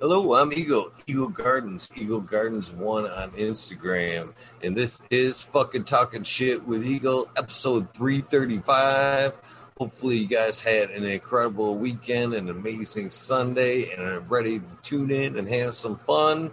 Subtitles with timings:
[0.00, 6.22] Hello, I'm Eagle, Eagle Gardens, Eagle Gardens One on Instagram, and this is fucking talking
[6.22, 9.34] shit with Eagle, episode three thirty five.
[9.76, 15.10] Hopefully, you guys had an incredible weekend, an amazing Sunday, and are ready to tune
[15.10, 16.50] in and have some fun.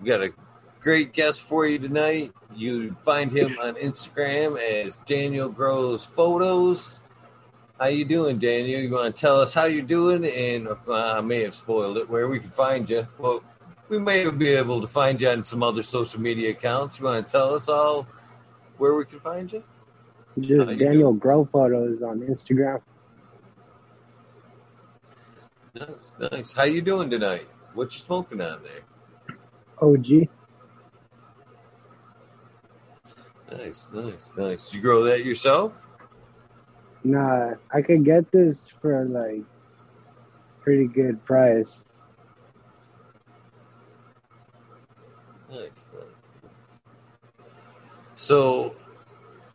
[0.00, 0.32] We got a
[0.80, 2.32] great guest for you tonight.
[2.56, 7.00] You find him on Instagram as Daniel Grows Photos.
[7.78, 8.80] How you doing, Daniel?
[8.80, 10.24] You want to tell us how you're doing?
[10.24, 12.10] And uh, I may have spoiled it.
[12.10, 13.06] Where we can find you?
[13.18, 13.40] Well,
[13.88, 16.98] we may be able to find you on some other social media accounts.
[16.98, 18.08] You want to tell us all
[18.78, 19.62] where we can find you?
[20.40, 21.18] Just Daniel doing?
[21.18, 22.82] Grow Photos on Instagram.
[25.74, 26.52] Nice, nice.
[26.52, 27.46] How you doing tonight?
[27.74, 29.36] What you smoking on there?
[29.80, 30.28] OG.
[33.52, 34.74] Nice, nice, nice.
[34.74, 35.78] You grow that yourself?
[37.04, 39.42] Nah, I could get this for like
[40.60, 41.86] pretty good price.
[45.50, 46.30] Nice, nice,
[48.16, 48.76] So,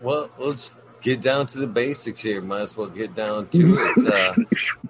[0.01, 2.41] well, let's get down to the basics here.
[2.41, 4.11] Might as well get down to it.
[4.11, 4.89] Uh,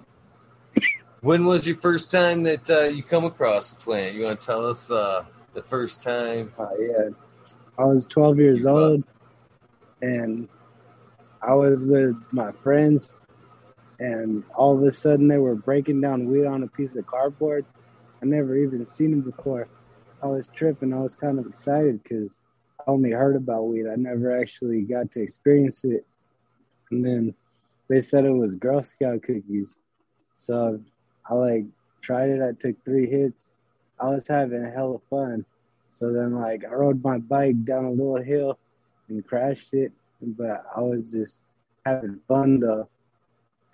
[1.20, 4.14] when was your first time that uh, you come across the plant?
[4.14, 6.52] You want to tell us uh, the first time?
[6.58, 7.08] Uh, yeah,
[7.78, 9.04] I was 12 years old,
[10.00, 10.48] and
[11.46, 13.18] I was with my friends,
[13.98, 17.66] and all of a sudden they were breaking down weed on a piece of cardboard.
[18.22, 19.68] I never even seen them before.
[20.22, 20.94] I was tripping.
[20.94, 22.40] I was kind of excited because
[22.80, 23.86] I only heard about weed.
[23.86, 26.06] I never actually got to experience it.
[26.90, 27.34] And then
[27.88, 29.80] they said it was Girl Scout cookies.
[30.32, 30.80] So
[31.28, 31.66] I like
[32.00, 32.40] tried it.
[32.40, 33.50] I took three hits.
[34.00, 35.44] I was having a hell of fun.
[35.90, 38.58] So then like I rode my bike down a little hill
[39.10, 39.92] and crashed it
[40.26, 41.40] but I was just
[41.84, 42.88] having fun though.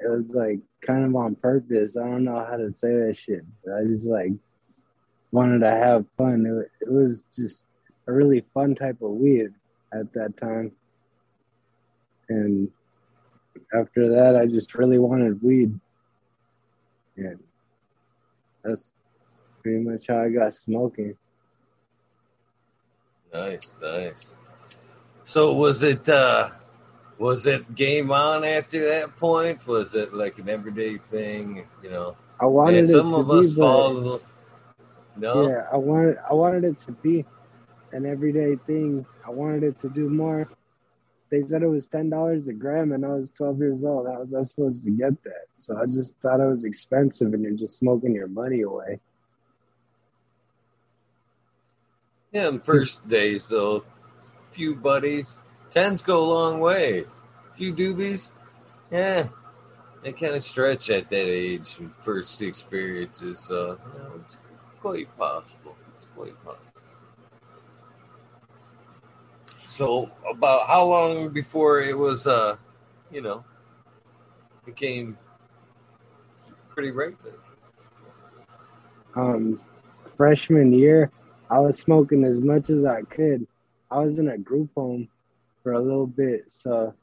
[0.01, 1.97] It was like kind of on purpose.
[1.97, 4.33] I don't know how to say that shit, but I just like
[5.31, 6.47] wanted to have fun.
[6.47, 7.67] It, it was just
[8.07, 9.53] a really fun type of weed
[9.93, 10.73] at that time.
[12.29, 12.71] And
[13.75, 15.79] after that, I just really wanted weed.
[17.17, 17.39] And
[18.65, 18.91] that's
[19.63, 21.17] pretty much how I got smoking.
[23.33, 24.37] Nice, nice.
[25.31, 26.51] So was it uh
[27.17, 29.65] was it game on after that point?
[29.65, 31.69] Was it like an everyday thing?
[31.85, 33.93] You know, I wanted some of us be, fall.
[33.93, 34.21] Little...
[35.15, 37.25] No, yeah, I wanted I wanted it to be
[37.93, 39.07] an everyday thing.
[39.25, 40.51] I wanted it to do more.
[41.31, 44.09] They said it was ten dollars a gram, and I was twelve years old.
[44.09, 45.47] How was I supposed to get that?
[45.59, 48.99] So I just thought it was expensive, and you're just smoking your money away.
[52.33, 53.85] Yeah, in first days though,
[54.51, 55.41] few buddies.
[55.71, 57.05] Tens go a long way.
[57.51, 58.33] A few doobies,
[58.91, 59.29] yeah,
[60.03, 63.39] they kind of stretch at that age first experiences.
[63.39, 64.39] So you know, it's
[64.81, 65.77] quite possible.
[65.97, 66.67] It's quite possible.
[69.59, 72.57] So about how long before it was, uh,
[73.11, 73.45] you know,
[74.65, 75.17] became
[76.71, 77.35] pretty regular?
[79.15, 79.61] Um,
[80.17, 81.11] freshman year,
[81.51, 83.47] I was smoking as much as I could
[83.91, 85.09] I was in a group home
[85.63, 86.95] for a little bit, so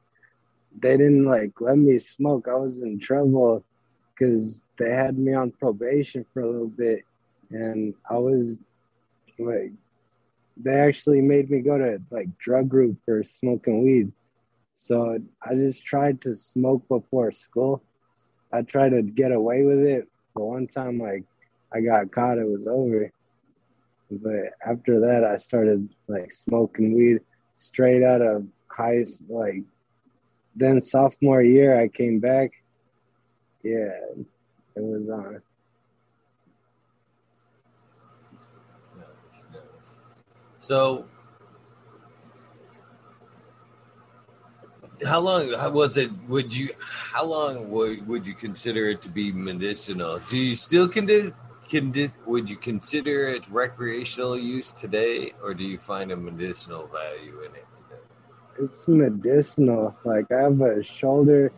[0.81, 2.47] they didn't like let me smoke.
[2.47, 3.63] I was in trouble
[4.13, 7.03] because they had me on probation for a little bit,
[7.49, 8.57] and I was
[9.37, 9.71] like,
[10.55, 14.11] they actually made me go to like drug group for smoking weed.
[14.75, 17.81] So I just tried to smoke before school.
[18.53, 21.23] I tried to get away with it, but one time like
[21.73, 23.11] I got caught, it was over.
[24.09, 27.19] But after that, I started like smoking weed
[27.57, 29.63] straight out of high like.
[30.55, 32.51] Then sophomore year, I came back.
[33.63, 33.91] Yeah,
[34.75, 35.41] it was on.
[40.59, 41.05] So,
[45.05, 46.11] how long was it?
[46.27, 46.69] Would you?
[47.13, 50.19] How long would would you consider it to be medicinal?
[50.29, 51.33] Do you still consider
[52.25, 57.55] would you consider it recreational use today, or do you find a medicinal value in
[57.55, 58.01] it today?
[58.59, 59.95] It's medicinal.
[60.05, 61.51] Like I have a shoulder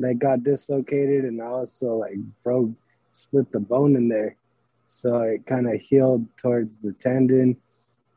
[0.00, 2.70] that got dislocated, and I also like broke,
[3.10, 4.36] split the bone in there,
[4.86, 7.56] so it kind of healed towards the tendon,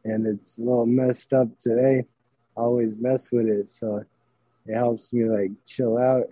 [0.04, 2.06] and it's a little messed up today.
[2.58, 4.04] I always mess with it, so
[4.66, 6.26] it helps me like chill out,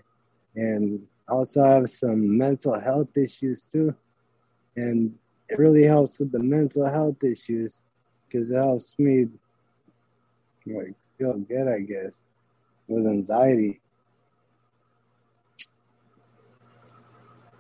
[0.56, 3.96] and also have some mental health issues too
[4.76, 5.14] and
[5.50, 7.82] it really helps with the mental health issues
[8.28, 9.28] because it helps me
[10.66, 12.18] like feel good, I guess,
[12.88, 13.80] with anxiety.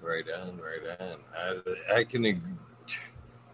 [0.01, 1.17] Right on, right on.
[1.37, 2.57] I, I can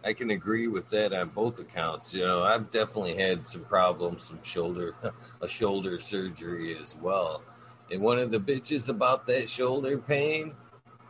[0.03, 2.13] I can agree with that on both accounts.
[2.13, 4.95] You know, I've definitely had some problems, some shoulder,
[5.41, 7.43] a shoulder surgery as well.
[7.91, 10.55] And one of the bitches about that shoulder pain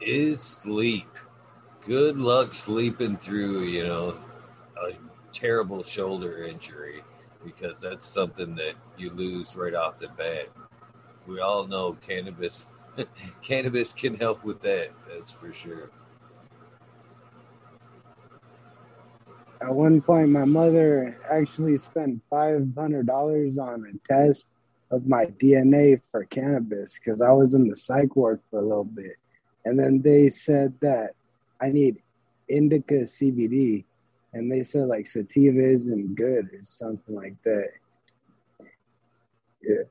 [0.01, 1.07] is sleep.
[1.85, 4.17] Good luck sleeping through, you know,
[4.77, 4.91] a
[5.31, 7.03] terrible shoulder injury
[7.43, 10.49] because that's something that you lose right off the bat.
[11.25, 12.67] We all know cannabis
[13.41, 15.89] cannabis can help with that, that's for sure.
[19.61, 24.47] At one point, my mother actually spent $500 on a test
[24.91, 28.83] of my DNA for cannabis because I was in the psych ward for a little
[28.83, 29.17] bit.
[29.65, 31.11] And then they said that
[31.61, 32.01] I need
[32.47, 33.85] indica CBD.
[34.33, 37.69] And they said like sativa isn't good or something like that.
[39.61, 39.83] Yeah.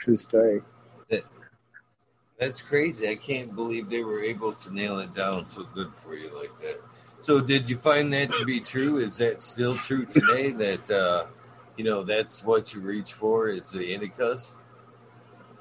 [0.00, 0.62] True story.
[1.10, 1.24] That,
[2.38, 3.08] that's crazy.
[3.08, 6.58] I can't believe they were able to nail it down so good for you like
[6.60, 6.80] that.
[7.20, 8.98] So, did you find that to be true?
[8.98, 10.50] Is that still true today?
[10.64, 11.26] That uh,
[11.76, 14.56] you know that's what you reach for is the indicas?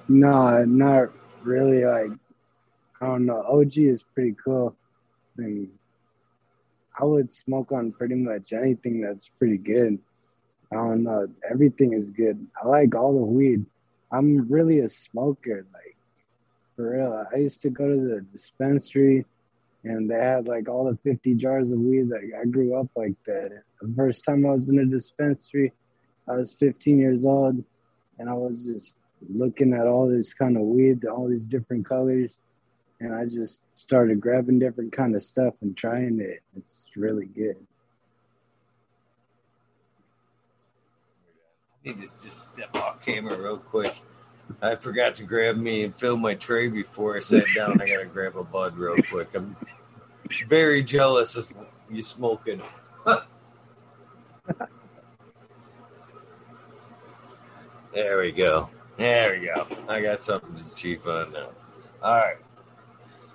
[0.10, 1.12] No, not
[1.42, 1.86] really.
[1.86, 2.12] Like
[3.04, 3.44] I don't know.
[3.50, 4.78] OG is pretty cool.
[5.38, 10.00] I would smoke on pretty much anything that's pretty good.
[10.72, 11.28] I don't know.
[11.52, 12.48] Everything is good.
[12.64, 13.66] I like all the weed.
[14.14, 15.66] I'm really a smoker.
[15.74, 15.98] Like
[16.78, 17.26] for real.
[17.30, 19.26] I used to go to the dispensary
[19.84, 22.08] and they had like all the 50 jars of weed.
[22.10, 23.64] Like I grew up like that.
[23.82, 25.74] The first time I was in a dispensary,
[26.30, 27.62] I was 15 years old,
[28.18, 28.96] and I was just
[29.30, 32.42] looking at all this kind of weed, all these different colors,
[33.04, 36.42] and I just started grabbing different kind of stuff and trying it.
[36.56, 37.58] It's really good.
[41.86, 43.94] I need to just step off camera real quick.
[44.62, 47.82] I forgot to grab me and fill my tray before I sat down.
[47.82, 49.36] I gotta grab a bud real quick.
[49.36, 49.58] I'm
[50.48, 51.52] very jealous of
[51.92, 52.62] you smoking.
[57.94, 58.70] there we go.
[58.98, 59.68] There we go.
[59.90, 61.50] I got something to chief on now.
[62.02, 62.38] All right.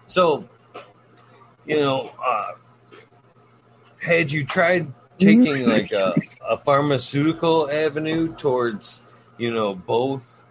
[0.09, 0.49] So,
[1.67, 2.53] you know, uh,
[4.01, 6.15] had you tried taking like a,
[6.49, 9.03] a pharmaceutical avenue towards,
[9.37, 10.43] you know, both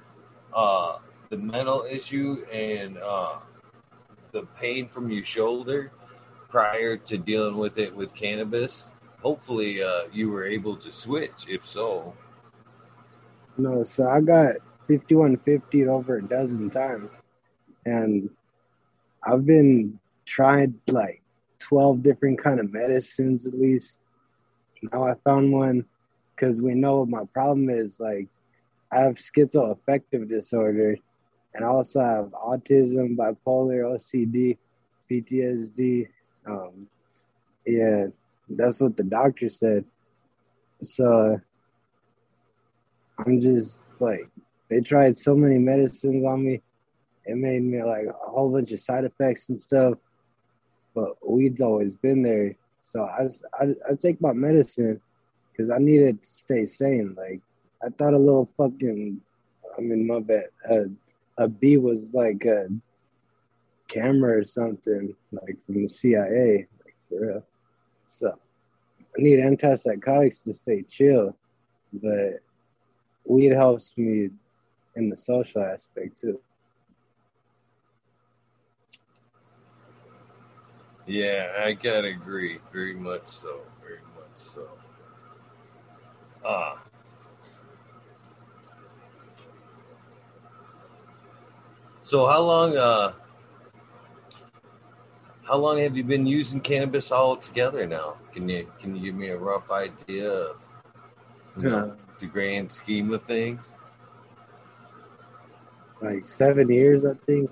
[0.54, 1.00] uh,
[1.30, 3.38] the mental issue and uh,
[4.32, 5.92] the pain from your shoulder
[6.50, 8.92] prior to dealing with it with cannabis?
[9.22, 11.48] Hopefully, uh, you were able to switch.
[11.50, 12.14] If so,
[13.58, 13.84] no.
[13.84, 14.58] So I got
[14.88, 17.20] 5150 over a dozen times,
[17.86, 18.30] and
[19.28, 21.22] I've been trying like
[21.60, 24.00] 12 different kind of medicines at least.
[24.92, 25.86] Now I found one
[26.34, 28.00] because we know my problem is.
[28.00, 28.28] Like
[28.92, 30.96] I have schizoaffective disorder,
[31.54, 34.58] and I also have autism, bipolar, OCD,
[35.12, 36.08] PTSD.
[36.46, 36.88] Um,
[37.66, 38.06] yeah,
[38.50, 39.84] that's what the doctor said.
[40.84, 41.42] So
[43.18, 44.30] I'm just like,
[44.70, 46.62] they tried so many medicines on me.
[47.28, 49.96] It made me like a whole bunch of side effects and stuff.
[50.96, 52.56] But weed's always been there.
[52.82, 53.28] So I,
[53.62, 55.02] I, I take my medicine
[55.52, 57.16] because I needed to stay sane.
[57.18, 57.42] Like,
[57.84, 59.22] I thought a little fucking,
[59.78, 60.46] I mean, my bad.
[60.70, 60.86] Uh,
[61.38, 62.68] a bee was like a
[63.88, 67.44] camera or something, like from the CIA, like for real.
[68.08, 71.36] So I need antipsychotics to stay chill,
[71.94, 72.40] but
[73.26, 74.30] weed helps me
[74.96, 76.40] in the social aspect too.
[81.08, 82.60] Yeah, I gotta agree.
[82.74, 83.62] Very much so.
[83.82, 84.68] Very much so.
[86.46, 86.78] Ah.
[92.04, 93.14] So how long uh
[95.48, 98.18] how long have you been using cannabis all together now?
[98.34, 100.62] Can you can you give me a rough idea of
[101.56, 103.76] you know, the grand scheme of things?
[106.02, 107.50] Like seven years, I think.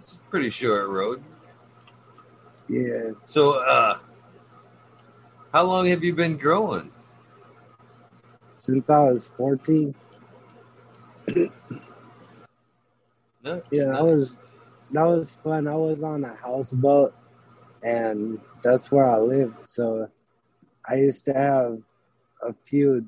[0.00, 1.24] It's a pretty sure short road.
[2.68, 3.12] Yeah.
[3.26, 4.00] So, uh,
[5.52, 6.90] how long have you been growing?
[8.56, 9.94] since I was 14.
[13.44, 14.36] Nice, yeah, that was
[14.90, 15.68] that was fun.
[15.68, 17.14] I was on a houseboat,
[17.84, 19.64] and that's where I lived.
[19.64, 20.08] So
[20.88, 21.78] I used to have
[22.42, 23.06] a few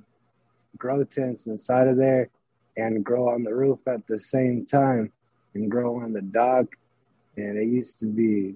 [0.78, 2.28] grow tents inside of there,
[2.76, 5.10] and grow on the roof at the same time,
[5.54, 6.66] and grow on the dock.
[7.36, 8.54] And it used to be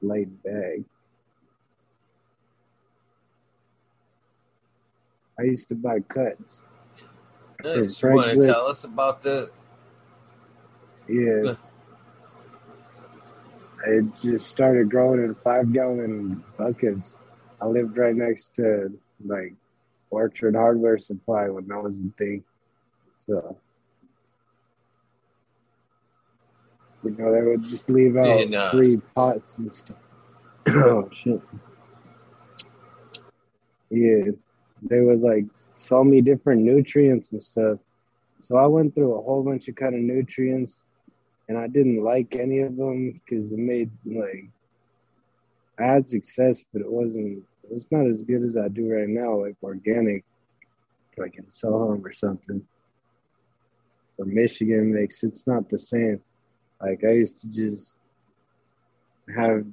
[0.00, 0.80] laid back.
[5.38, 6.64] I used to buy cuts.
[7.64, 8.02] Nice.
[8.02, 9.50] You want to tell us about that?
[11.08, 11.54] Yeah.
[13.86, 17.18] it just started growing in five gallon buckets.
[17.60, 18.92] I lived right next to
[19.24, 19.54] like
[20.10, 22.44] Orchard Hardware Supply when that was a thing.
[23.18, 23.56] So,
[27.04, 29.96] you know, they would just leave out And, uh, free pots and stuff.
[30.68, 31.40] oh, shit.
[33.90, 34.32] Yeah,
[34.82, 35.44] they would like
[35.74, 37.78] sell me different nutrients and stuff.
[38.40, 40.82] So I went through a whole bunch of kind of nutrients,
[41.48, 44.46] and I didn't like any of them because it made like
[45.78, 47.44] I had success, but it wasn't.
[47.70, 50.24] It's not as good as I do right now, like organic,
[51.16, 52.62] like in Soham or something,
[54.18, 55.22] or Michigan mix.
[55.22, 56.20] It's not the same.
[56.82, 57.96] Like I used to just
[59.34, 59.64] have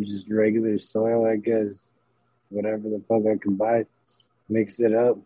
[0.00, 1.88] just regular soil, I guess,
[2.50, 3.84] whatever the fuck I can buy,
[4.48, 5.18] mix it up.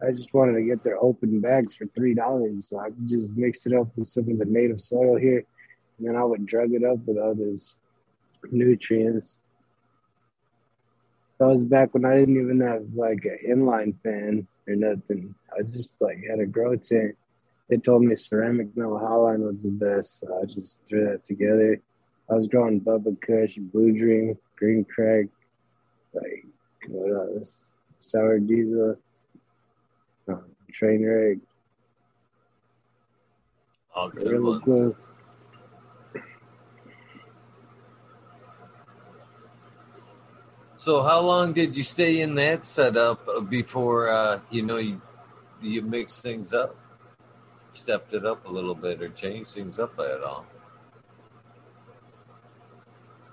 [0.00, 3.30] I just wanted to get their open bags for three dollars, so I could just
[3.32, 5.44] mix it up with some of the native soil here,
[5.98, 7.78] and then I would drug it up with all this
[8.50, 9.42] nutrients.
[11.38, 15.34] That was back when I didn't even have like an inline fan or nothing.
[15.56, 17.16] I just like had a grow tent.
[17.68, 21.80] They told me ceramic metal halide was the best, so I just threw that together.
[22.30, 25.26] I was growing Bubba Kush, Blue Dream, Green Crack,
[26.14, 26.46] like
[26.88, 27.66] what else?
[27.98, 28.96] Sour Diesel,
[30.28, 31.40] um, Trainwreck,
[33.94, 34.62] All good Gorilla ones.
[34.62, 34.96] Glue.
[40.76, 45.02] So, how long did you stay in that setup before uh, you know you
[45.60, 46.76] you mixed things up,
[47.78, 50.44] stepped it up a little bit, or changed things up at all?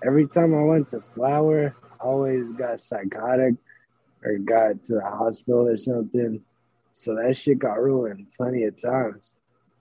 [0.05, 3.55] Every time I went to Flower, I always got psychotic
[4.23, 6.41] or got to the hospital or something.
[6.91, 9.35] So that shit got ruined plenty of times.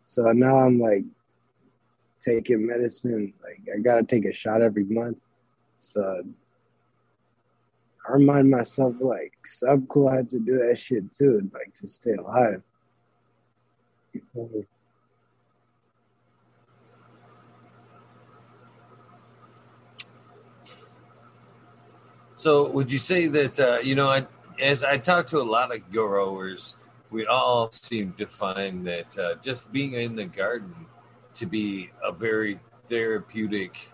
[0.06, 1.04] So now I'm like
[2.20, 3.34] taking medicine.
[3.42, 5.18] Like I gotta take a shot every month.
[5.78, 6.22] So
[8.08, 12.14] I remind myself like some cool had to do that shit too, like to stay
[12.14, 12.62] alive.
[14.14, 14.64] Me?
[22.36, 24.26] So, would you say that uh, you know, I,
[24.60, 26.76] as I talk to a lot of growers,
[27.10, 30.86] we all seem to find that uh, just being in the garden
[31.34, 33.90] to be a very therapeutic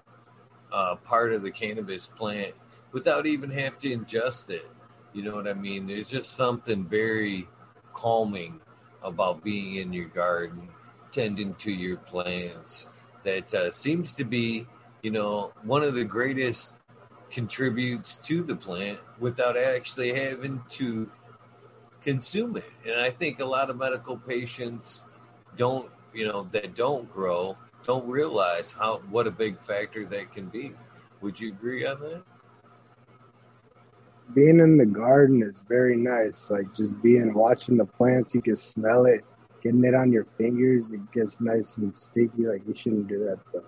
[0.72, 2.54] uh, part of the cannabis plant
[2.92, 4.68] without even having to ingest it.
[5.12, 5.86] You know what I mean?
[5.86, 7.48] There's just something very
[7.92, 8.60] calming
[9.02, 10.68] about being in your garden,
[11.12, 12.86] tending to your plants.
[13.24, 14.66] That uh, seems to be,
[15.02, 16.78] you know, one of the greatest
[17.30, 21.10] contributes to the plant without actually having to
[22.02, 22.72] consume it.
[22.86, 25.02] And I think a lot of medical patients
[25.56, 30.46] don't, you know, that don't grow don't realize how what a big factor that can
[30.46, 30.72] be.
[31.20, 32.22] Would you agree on that?
[34.34, 36.50] Being in the garden is very nice.
[36.50, 39.24] Like just being watching the plants, you can smell it,
[39.62, 42.46] getting it on your fingers, it gets nice and sticky.
[42.46, 43.64] Like you shouldn't do that though.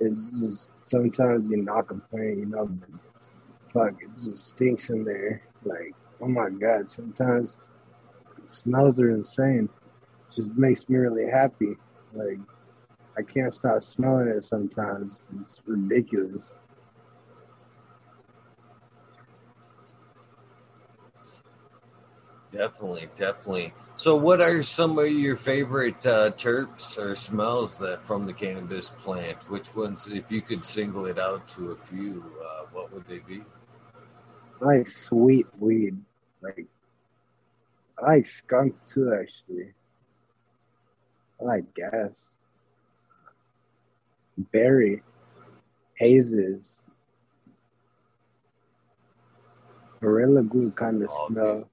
[0.00, 2.68] It's just sometimes you knock a plant, you know,
[3.72, 5.42] fuck, it just stinks in there.
[5.64, 7.58] Like, oh my god, sometimes
[8.46, 9.68] smells are insane.
[10.34, 11.76] Just makes me really happy.
[12.12, 12.38] Like
[13.16, 15.28] I can't stop smelling it sometimes.
[15.40, 16.54] It's ridiculous.
[22.54, 23.74] Definitely, definitely.
[23.96, 28.90] So, what are some of your favorite uh, terps or smells that from the cannabis
[28.90, 29.50] plant?
[29.50, 33.18] Which ones, if you could single it out to a few, uh, what would they
[33.18, 33.42] be?
[34.62, 35.96] I like sweet weed.
[36.40, 36.66] Like
[37.98, 39.72] I like skunk too actually.
[41.40, 42.36] I like gas.
[44.52, 45.02] Berry.
[45.94, 46.82] Hazes.
[50.00, 51.32] Gorilla glue kind of Okay.
[51.32, 51.70] smell.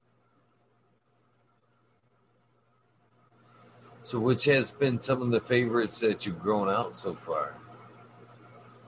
[4.12, 7.54] So, which has been some of the favorites that you've grown out so far?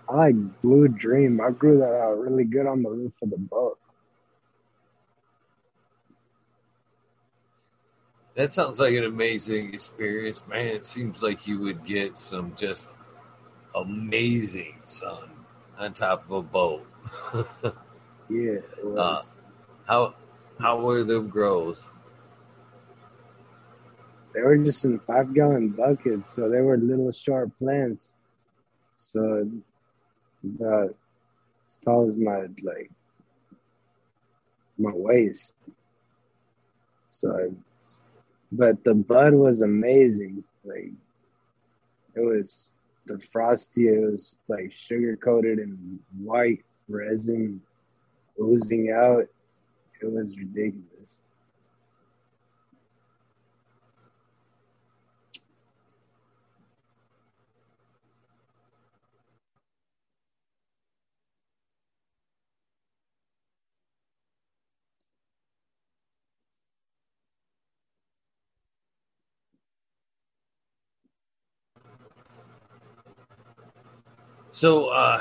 [0.07, 1.41] I like blue dream.
[1.41, 3.79] I grew that out really good on the roof of the boat.
[8.35, 10.67] That sounds like an amazing experience, man.
[10.67, 12.95] It seems like you would get some just
[13.75, 15.31] amazing sun
[15.79, 16.87] on top of a boat.
[18.29, 19.33] Yeah, uh, was.
[19.87, 20.15] How
[20.59, 21.87] how were them grows?
[24.35, 28.15] They were just in five gallon buckets, so they were little short plants.
[28.97, 29.49] So
[30.45, 30.95] about
[31.67, 32.91] as tall as my like
[34.77, 35.55] my waist.
[37.09, 37.55] So
[38.53, 40.43] but the bud was amazing.
[40.65, 40.93] Like
[42.15, 42.73] it was
[43.07, 47.61] the frosty it was like sugar coated and white resin
[48.41, 49.27] oozing out.
[50.03, 50.94] It was ridiculous.
[74.55, 75.21] So, uh,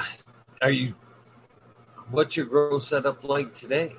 [0.61, 0.93] are you?
[2.11, 3.95] What's your grow setup like today?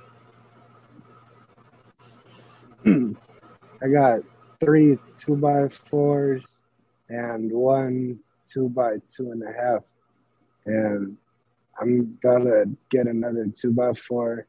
[2.87, 4.21] I got
[4.61, 6.63] three two by fours
[7.09, 9.83] and one two by two and a half.
[10.67, 11.17] And
[11.81, 14.47] I'm gonna get another two by four,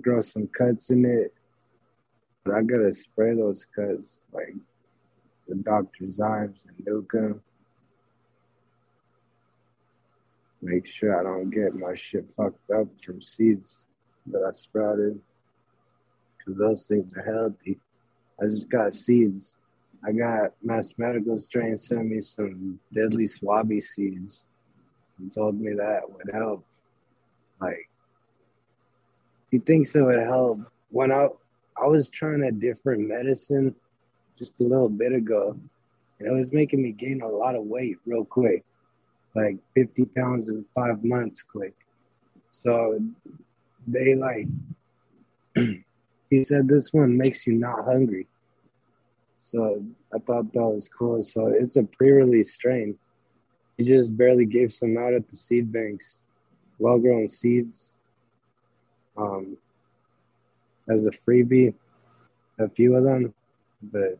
[0.00, 1.32] grow some cuts in it.
[2.44, 4.56] But I gotta spray those cuts like
[5.46, 6.06] the Dr.
[6.06, 7.40] Zymes and Nuke Em.
[10.64, 13.86] Make sure I don't get my shit fucked up from seeds
[14.28, 15.20] that I sprouted
[16.38, 17.78] because those things are healthy.
[18.40, 19.56] I just got seeds.
[20.06, 24.46] I got Mass Medical Strain sent me some Deadly Swabi seeds
[25.18, 26.64] and told me that would help.
[27.60, 27.90] Like,
[29.50, 30.60] he thinks it would help.
[30.88, 31.28] When I
[31.76, 33.74] I was trying a different medicine
[34.38, 35.58] just a little bit ago,
[36.18, 38.64] and it was making me gain a lot of weight real quick,
[39.34, 41.74] like 50 pounds in five months quick.
[42.50, 42.98] So
[43.86, 44.46] they like
[46.30, 48.26] he said this one makes you not hungry.
[49.36, 51.22] So I thought that was cool.
[51.22, 52.96] So it's a pre-release strain.
[53.76, 56.22] He just barely gave some out at the seed banks,
[56.78, 57.98] well-grown seeds,
[59.16, 59.56] um,
[60.88, 61.74] as a freebie,
[62.58, 63.34] a few of them.
[63.82, 64.18] But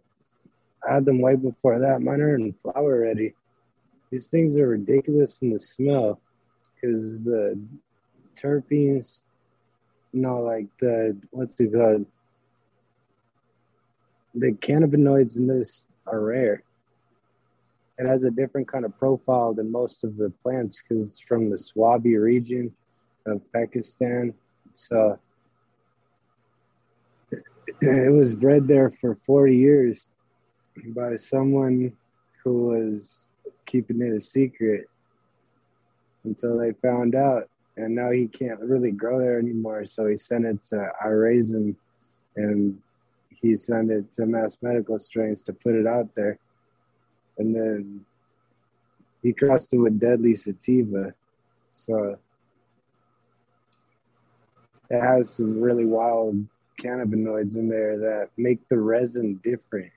[0.86, 2.02] I had them way before that.
[2.02, 3.34] Mine are in flower ready.
[4.10, 6.20] These things are ridiculous in the smell
[6.74, 7.58] because the
[8.36, 9.22] terpenes
[10.14, 12.06] no, like the what's it called?
[14.36, 16.62] The cannabinoids in this are rare.
[17.98, 21.50] It has a different kind of profile than most of the plants because it's from
[21.50, 22.72] the Swabi region
[23.26, 24.34] of Pakistan.
[24.72, 25.18] So
[27.80, 30.08] it was bred there for 40 years
[30.88, 31.92] by someone
[32.42, 33.26] who was
[33.74, 34.88] keeping it a secret
[36.22, 39.84] until they found out and now he can't really grow there anymore.
[39.84, 41.74] So he sent it to iRaisin,
[42.36, 42.78] and
[43.30, 46.38] he sent it to Mass Medical Strains to put it out there,
[47.38, 48.04] and then
[49.22, 51.12] he crossed it with Deadly Sativa,
[51.72, 52.16] so
[54.90, 56.46] it has some really wild
[56.80, 59.90] cannabinoids in there that make the resin different.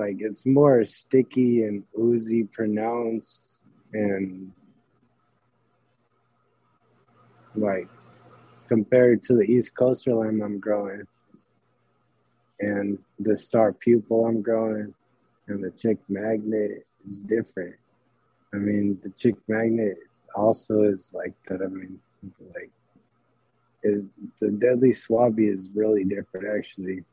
[0.00, 4.50] Like it's more sticky and oozy pronounced and
[7.54, 7.86] like
[8.66, 11.02] compared to the East Coaster limb I'm growing
[12.60, 14.94] and the star pupil I'm growing
[15.48, 17.74] and the chick magnet is different.
[18.54, 19.98] I mean, the chick magnet
[20.34, 21.60] also is like that.
[21.62, 22.00] I mean,
[22.54, 22.70] like,
[23.82, 24.08] is
[24.40, 27.04] the Deadly Swabi is really different actually.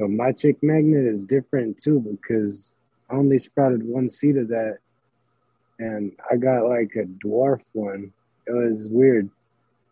[0.00, 2.74] But my chick magnet is different too because
[3.10, 4.78] I only sprouted one seed of that
[5.78, 8.12] and I got like a dwarf one
[8.46, 9.30] it was weird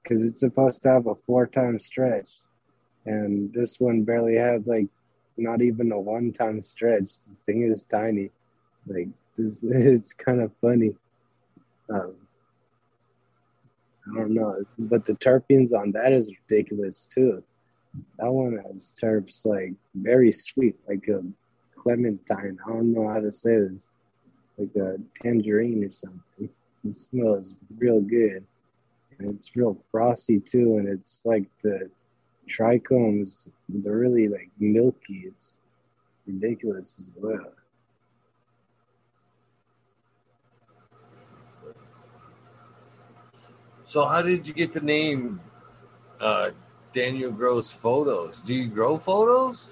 [0.03, 2.31] because it's supposed to have a four time stretch,
[3.07, 4.89] and this one barely had like
[5.37, 7.11] not even a one time stretch.
[7.29, 8.31] The thing is tiny.
[8.87, 10.95] Like this, it's kind of funny.
[11.91, 12.15] Um,
[14.11, 17.43] I don't know, but the terpenes on that is ridiculous too.
[18.19, 21.23] That one has terps like very sweet, like a
[21.77, 22.59] clementine.
[22.67, 23.89] I don't know how to say this,
[24.57, 26.49] like a tangerine or something.
[26.85, 28.45] It smells real good.
[29.19, 31.91] And it's real frosty too, and it's like the
[32.49, 35.25] trichomes, they're really like milky.
[35.27, 35.61] It's
[36.27, 37.53] ridiculous as well.
[43.85, 45.41] So, how did you get the name
[46.21, 46.51] uh,
[46.99, 48.43] Daniel Grows Photos?
[48.43, 49.71] Do you grow photos?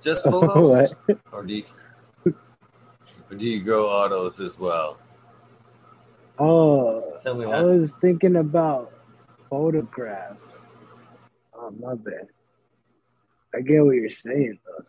[0.00, 0.94] Just photos?
[1.30, 1.64] or, do you,
[3.30, 4.96] or do you grow autos as well?
[6.38, 8.90] Oh, Tell me I was thinking about
[9.50, 10.78] photographs.
[11.52, 12.28] Oh, my bad.
[13.54, 14.84] I get what you're saying, though.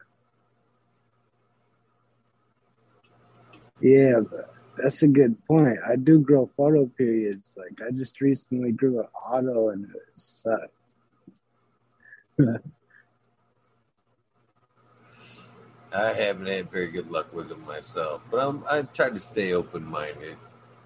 [3.82, 5.80] Yeah, but that's a good point.
[5.86, 7.56] I do grow photo periods.
[7.58, 10.79] Like I just recently grew an auto and it sucks.
[15.94, 19.54] I haven't had very good luck with them myself, but I'm I try to stay
[19.54, 20.38] open minded.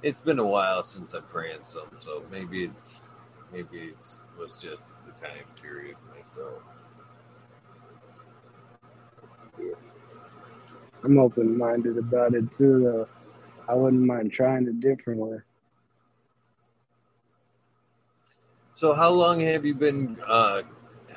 [0.01, 3.09] It's been a while since I've ran some, so maybe it's
[3.51, 6.63] maybe it was just the time period myself.
[11.03, 13.07] I'm open minded about it too, though.
[13.67, 15.39] I wouldn't mind trying it differently.
[18.75, 20.17] So, how long have you been?
[20.25, 20.63] Uh,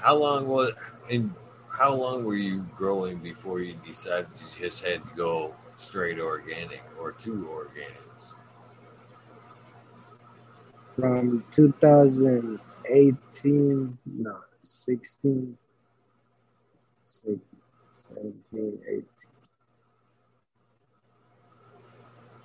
[0.06, 0.72] how long was
[1.08, 1.34] in?
[1.68, 6.84] How long were you growing before you decided you just had to go straight organic
[7.00, 8.34] or two organics?
[10.94, 15.58] From 2018, no, 16,
[17.02, 17.40] 16
[17.92, 19.04] 17, 18.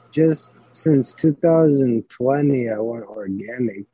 [0.09, 3.85] Just since 2020, I went organic,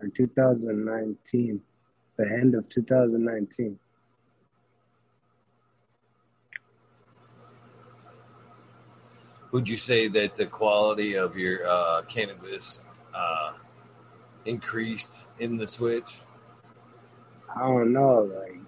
[0.00, 1.62] or 2019,
[2.22, 3.78] the end of 2019.
[9.50, 12.82] Would you say that the quality of your uh, cannabis
[13.14, 13.52] uh,
[14.46, 16.20] increased in the switch?
[17.54, 18.60] I don't know, like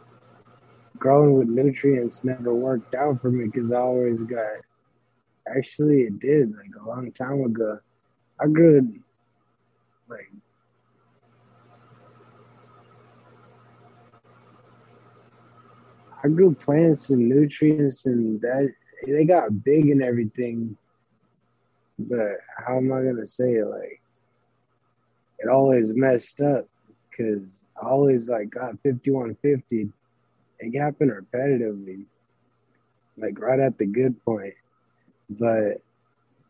[0.98, 4.60] growing with nutrients never worked out for me because I always got.
[5.46, 7.78] Actually, it did like a long time ago.
[8.40, 8.94] I grew
[10.08, 10.30] like
[16.24, 18.72] I grew plants and nutrients and that
[19.06, 20.76] they got big and everything.
[21.98, 23.66] But how am I gonna say it?
[23.66, 24.00] Like
[25.38, 26.66] it always messed up
[27.10, 29.90] because I always like got fifty one fifty.
[30.60, 32.06] It happened repetitively,
[33.18, 34.54] like right at the good point.
[35.28, 35.82] But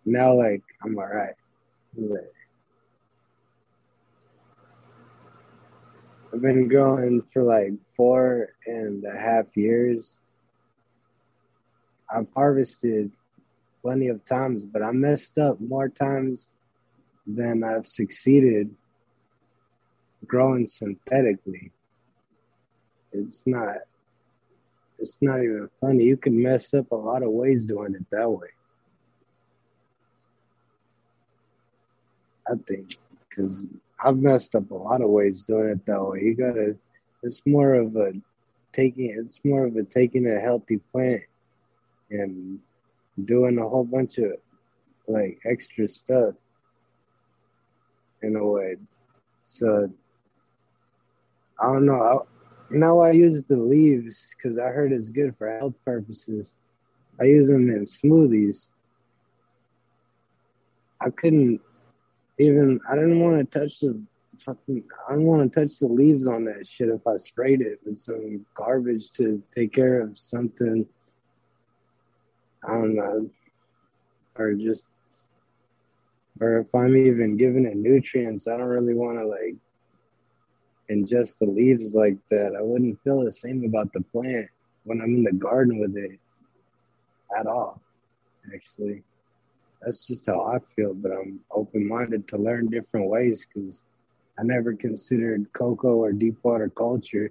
[0.04, 1.34] now, like I'm all right.
[6.34, 10.18] I've been growing for like four and a half years.
[12.12, 13.12] I've harvested
[13.82, 16.50] plenty of times, but I messed up more times
[17.24, 18.68] than I've succeeded
[20.26, 21.70] growing synthetically.
[23.12, 23.76] It's not
[24.98, 26.02] it's not even funny.
[26.02, 28.48] You can mess up a lot of ways doing it that way.
[32.48, 32.96] I think
[33.28, 33.68] because
[34.04, 36.20] I've messed up a lot of ways doing it that way.
[36.20, 36.76] You gotta.
[37.22, 38.12] It's more of a
[38.74, 39.16] taking.
[39.18, 41.22] It's more of a taking a healthy plant
[42.10, 42.58] and
[43.24, 44.32] doing a whole bunch of
[45.08, 46.34] like extra stuff
[48.22, 48.76] in a way.
[49.44, 49.90] So
[51.58, 52.02] I don't know.
[52.02, 56.56] I, now I use the leaves because I heard it's good for health purposes.
[57.20, 58.72] I use them in smoothies.
[61.00, 61.60] I couldn't
[62.38, 62.80] even.
[62.90, 64.00] I didn't want to touch the
[64.44, 64.84] fucking.
[65.08, 67.98] I didn't want to touch the leaves on that shit if I sprayed it with
[67.98, 70.86] some garbage to take care of something.
[72.66, 73.30] I don't know,
[74.36, 74.84] or just,
[76.40, 79.56] or if I'm even giving it nutrients, I don't really want to like
[80.90, 82.54] ingest the leaves like that.
[82.58, 84.48] I wouldn't feel the same about the plant
[84.84, 86.18] when I'm in the garden with it
[87.38, 87.80] at all,
[88.54, 89.02] actually.
[89.84, 93.82] That's just how I feel, but I'm open minded to learn different ways because
[94.38, 97.30] I never considered coco or deep water culture.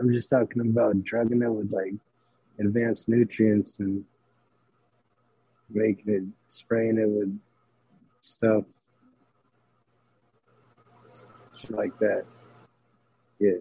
[0.00, 1.94] I'm just talking about drugging it with like
[2.58, 4.04] advanced nutrients and
[5.70, 7.38] making it, spraying it with
[8.20, 8.64] stuff
[11.56, 12.24] shit like that.
[13.38, 13.52] Yeah.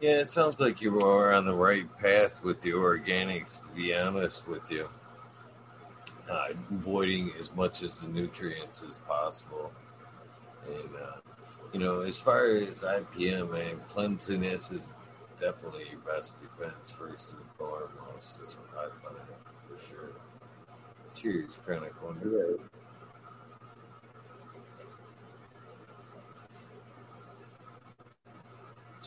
[0.00, 3.92] Yeah, it sounds like you are on the right path with the organics, to be
[3.96, 4.88] honest with you.
[6.30, 9.72] Uh, avoiding as much as the nutrients as possible.
[10.68, 11.16] And, uh,
[11.72, 14.94] you know, as far as IPM, man, cleanliness is
[15.36, 18.38] definitely your best defense, first and foremost.
[18.38, 19.18] That's what I find,
[19.66, 20.10] for sure.
[21.14, 22.58] Cheers, Chronic Wonder.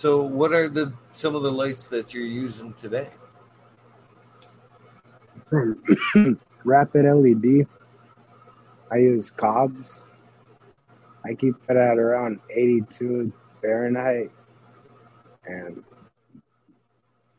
[0.01, 3.09] So, what are the some of the lights that you're using today?
[6.63, 7.67] Rapid LED.
[8.91, 10.07] I use cobs.
[11.23, 14.31] I keep it at around 82 Fahrenheit,
[15.45, 15.83] and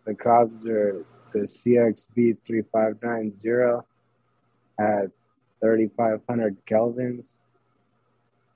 [0.04, 3.84] the cobs are the CXB 3590
[4.78, 5.10] at
[5.60, 7.28] 3500 kelvins,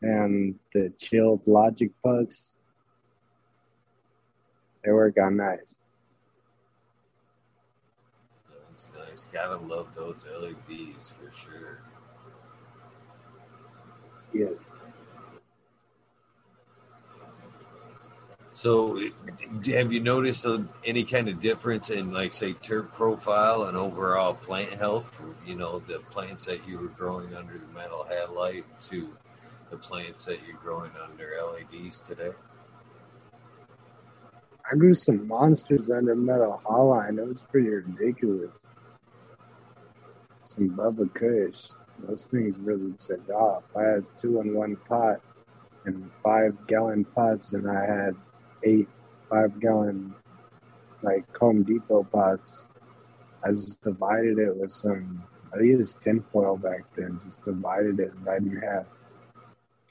[0.01, 2.56] and the chilled Logic Pucks
[4.87, 5.75] they work out nice.
[8.70, 9.25] That's nice.
[9.33, 11.81] Gotta love those LEDs for sure.
[14.33, 14.68] Yes.
[18.53, 18.99] So,
[19.66, 24.33] have you noticed uh, any kind of difference in, like, say, terp profile and overall
[24.33, 25.20] plant health?
[25.44, 29.14] You know, the plants that you were growing under the metal halide to
[29.70, 32.33] the plants that you're growing under LEDs today?
[34.69, 37.19] I grew some monsters under metal halide.
[37.19, 38.65] It was pretty ridiculous.
[40.43, 41.71] Some Bubba Kush.
[42.01, 43.63] Those things really set off.
[43.77, 45.21] I had two in one pot
[45.85, 48.17] and five gallon pots, and I had
[48.65, 48.89] eight
[49.31, 50.13] five gallon
[51.03, 52.65] like Home Depot pots.
[53.45, 55.23] I just divided it with some.
[55.55, 57.21] I used tinfoil back then.
[57.25, 58.87] Just divided it right in half.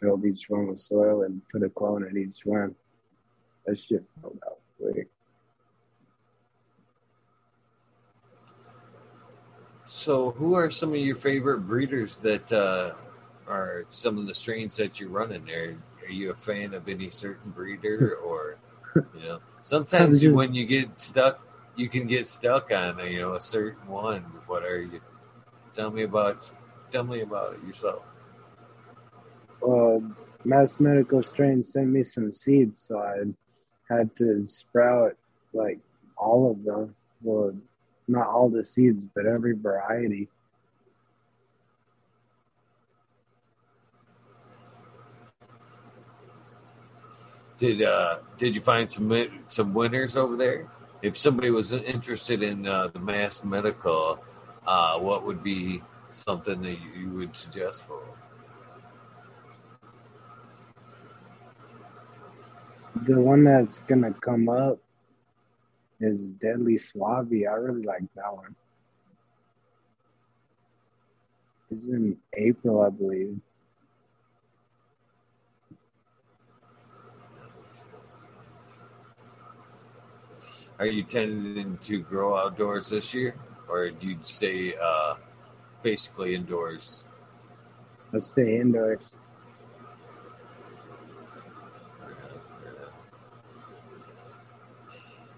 [0.02, 2.76] Filled each one with soil and put a clone in each one.
[3.66, 4.60] That shit filled out
[9.86, 12.94] So, who are some of your favorite breeders that uh,
[13.48, 15.78] are some of the strains that you're running there?
[16.06, 18.58] Are you a fan of any certain breeder, or
[18.96, 21.40] you know, sometimes just, when you get stuck,
[21.76, 24.22] you can get stuck on you know a certain one.
[24.48, 25.02] What are you?
[25.76, 26.50] Tell me about.
[26.92, 28.04] Tell me about it yourself.
[29.62, 30.04] Well,
[30.44, 33.24] Mass Medical Strain sent me some seeds, so I
[33.90, 35.16] had to sprout
[35.54, 35.80] like
[36.18, 36.96] all of them.
[37.22, 37.56] Well,
[38.08, 40.28] not all the seeds, but every variety.
[47.58, 50.68] Did uh, did you find some some winners over there?
[51.02, 54.20] If somebody was interested in uh, the mass medical,
[54.68, 58.25] uh, what would be something that you would suggest for them?
[63.04, 64.80] The one that's gonna come up
[66.00, 67.32] is Deadly Suave.
[67.32, 68.56] I really like that one.
[71.70, 73.40] It's in April, I believe.
[80.80, 83.36] Are you tending to grow outdoors this year,
[83.68, 85.16] or do you stay uh,
[85.84, 87.06] basically indoors?
[88.14, 89.16] I stay indoors.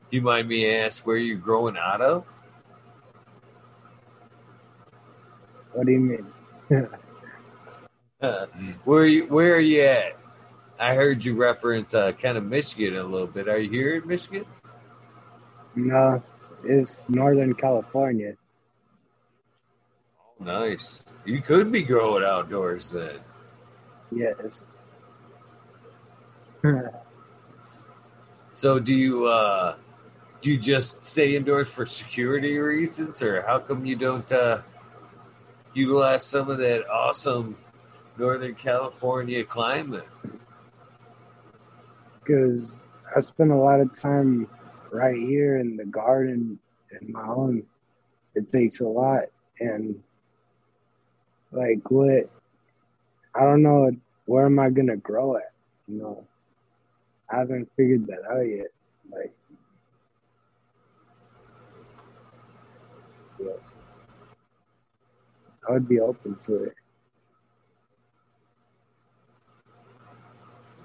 [0.09, 2.23] Do you mind me ask where you're growing out of?
[5.73, 6.25] What do you mean?
[8.19, 10.17] where are you, where are you at?
[10.79, 13.49] I heard you reference uh, kind of Michigan a little bit.
[13.49, 14.45] Are you here in Michigan?
[15.75, 16.23] No,
[16.63, 18.33] it's Northern California.
[20.19, 21.03] Oh, nice.
[21.25, 23.19] You could be growing outdoors then.
[24.11, 24.67] Yes.
[28.55, 29.75] so do you uh
[30.47, 34.61] you just stay indoors for security reasons, or how come you don't uh,
[35.73, 37.57] utilize some of that awesome
[38.17, 40.07] Northern California climate?
[42.19, 42.83] Because
[43.15, 44.47] I spend a lot of time
[44.91, 46.57] right here in the garden
[46.99, 47.63] in my own.
[48.33, 49.23] It takes a lot,
[49.59, 50.01] and
[51.51, 52.29] like what
[53.35, 53.91] I don't know
[54.25, 55.51] where am I gonna grow at.
[55.87, 56.27] You know,
[57.29, 58.67] I haven't figured that out yet.
[59.11, 59.33] Like
[63.39, 63.49] Yeah.
[65.67, 66.73] I would be open to it.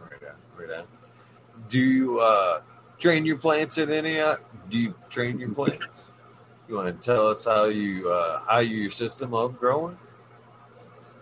[0.00, 0.86] Right on, right on.
[1.68, 2.62] Do you uh,
[2.98, 4.18] train your plants in any?
[4.18, 4.36] Uh,
[4.68, 6.10] do you train your plants?
[6.68, 9.96] You want to tell us how you uh, how your system of growing?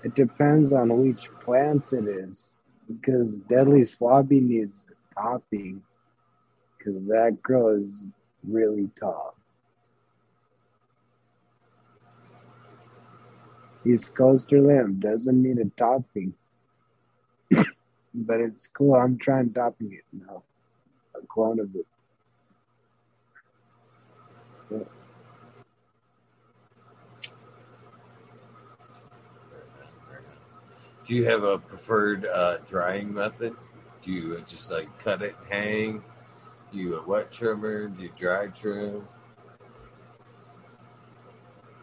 [0.02, 2.54] It depends on which plant it is,
[2.88, 5.82] because Deadly Suave needs topping,
[6.78, 8.04] because that grows
[8.48, 9.34] really tall.
[13.86, 16.34] East Coaster lamb doesn't need a topping.
[18.14, 18.94] but it's cool.
[18.94, 20.42] I'm trying topping it now.
[21.16, 21.86] A clone of it.
[24.70, 24.78] Yeah.
[31.06, 33.56] Do you have a preferred uh, drying method?
[34.04, 36.04] Do you just like cut it and hang?
[36.70, 37.88] Do you a wet trimmer?
[37.88, 39.08] Do you dry trim?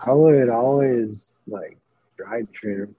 [0.06, 1.78] I would always like
[2.18, 2.96] dry trim.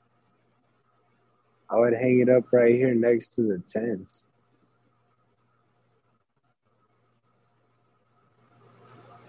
[1.71, 4.27] I would hang it up right here next to the tents.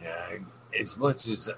[0.02, 0.38] Yeah,
[0.80, 1.50] as much as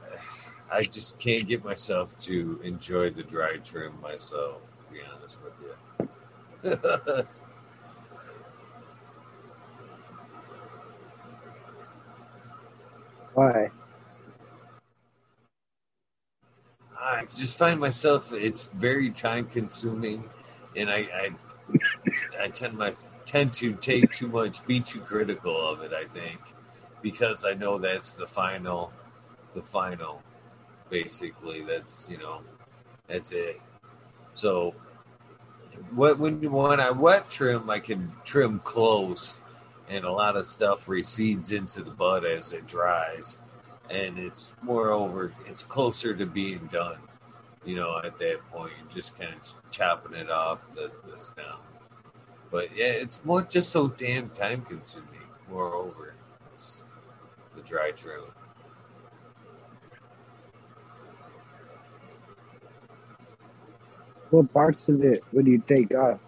[0.72, 5.54] I just can't get myself to enjoy the dry trim myself, to be honest with
[5.62, 7.24] you.
[13.34, 13.72] Why?
[17.02, 20.30] I just find myself it's very time consuming,
[20.76, 21.32] and I, I
[22.40, 22.94] I tend my
[23.26, 25.94] tend to take too much, be too critical of it.
[25.94, 26.40] I think
[27.02, 28.94] because I know that's the final,
[29.56, 30.22] the final.
[30.90, 32.42] Basically, that's you know,
[33.08, 33.60] that's it.
[34.34, 34.76] So,
[35.96, 39.42] what when when I wet trim, I can trim close,
[39.90, 43.38] and a lot of stuff recedes into the bud as it dries,
[43.92, 46.98] and it's moreover it's closer to being done.
[47.64, 51.46] You know, at that point, you're just kind of chopping it off the, the stem.
[52.50, 55.08] But yeah, it's more just so damn time consuming.
[55.50, 56.16] Moreover,
[56.52, 56.82] it's
[57.56, 58.22] the dry trim.
[64.32, 66.20] What parts of it would you take off?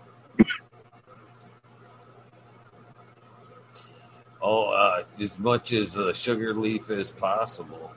[4.45, 7.93] Oh, uh, as much as the sugar leaf as possible.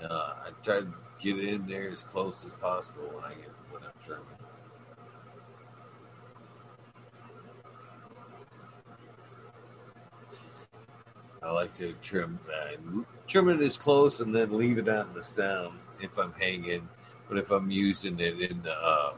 [0.00, 0.86] Uh, I try to
[1.20, 4.24] get it in there as close as possible when I get when I'm trimming.
[11.42, 15.24] I like to trim uh, trim it as close and then leave it on the
[15.24, 16.88] stem if I'm hanging.
[17.28, 19.14] But if I'm using it in the uh,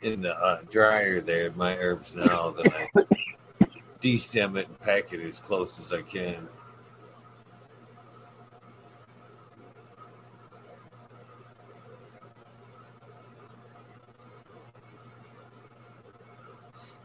[0.00, 3.04] in the uh, dryer there, my herbs now, then I
[4.00, 6.48] destem it and pack it as close as I can.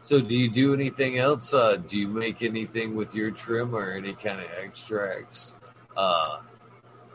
[0.04, 1.54] So, do you do anything else?
[1.54, 5.54] Uh, do you make anything with your trim or any kind of extracts?
[5.96, 6.42] Uh,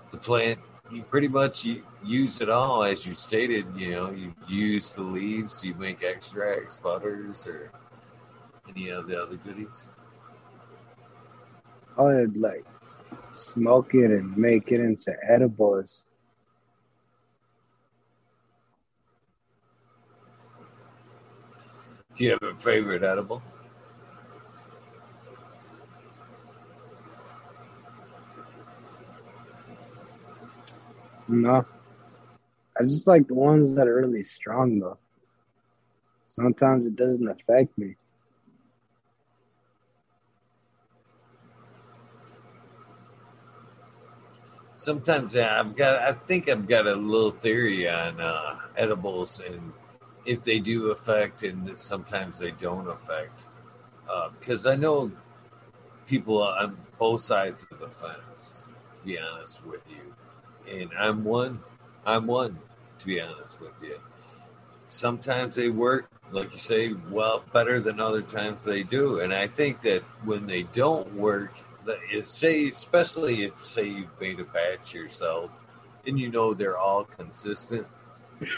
[0.09, 1.67] the plant, you pretty much
[2.03, 3.67] use it all, as you stated.
[3.75, 5.63] You know, you use the leaves.
[5.63, 7.71] You make extracts, butters, or
[8.69, 9.89] any of the other goodies.
[11.97, 12.65] I would like
[13.32, 16.03] smoke it and make it into edibles.
[22.17, 23.41] Do you have a favorite edible?
[31.27, 31.65] No.
[32.77, 34.97] I just like the ones that are really strong though.
[36.25, 37.95] Sometimes it doesn't affect me.
[44.89, 49.71] Sometimes I've got I think I've got a little theory on uh, edibles and
[50.25, 53.39] if they do affect and sometimes they don't affect.
[54.10, 55.12] Uh, because I know
[56.08, 60.15] people on both sides of the fence, to be honest with you.
[60.67, 61.60] And I'm one,
[62.04, 62.58] I'm one,
[62.97, 63.99] to be honest with you.
[64.88, 69.19] Sometimes they work, like you say, well, better than other times they do.
[69.19, 71.54] And I think that when they don't work,
[72.12, 75.63] if say, especially if say you've made a batch yourself
[76.06, 77.88] and you know they're all consistent,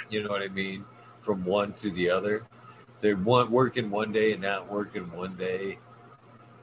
[0.10, 0.86] you know what I mean?
[1.22, 2.44] from one to the other.
[3.00, 5.80] They're one working one day and not working one day.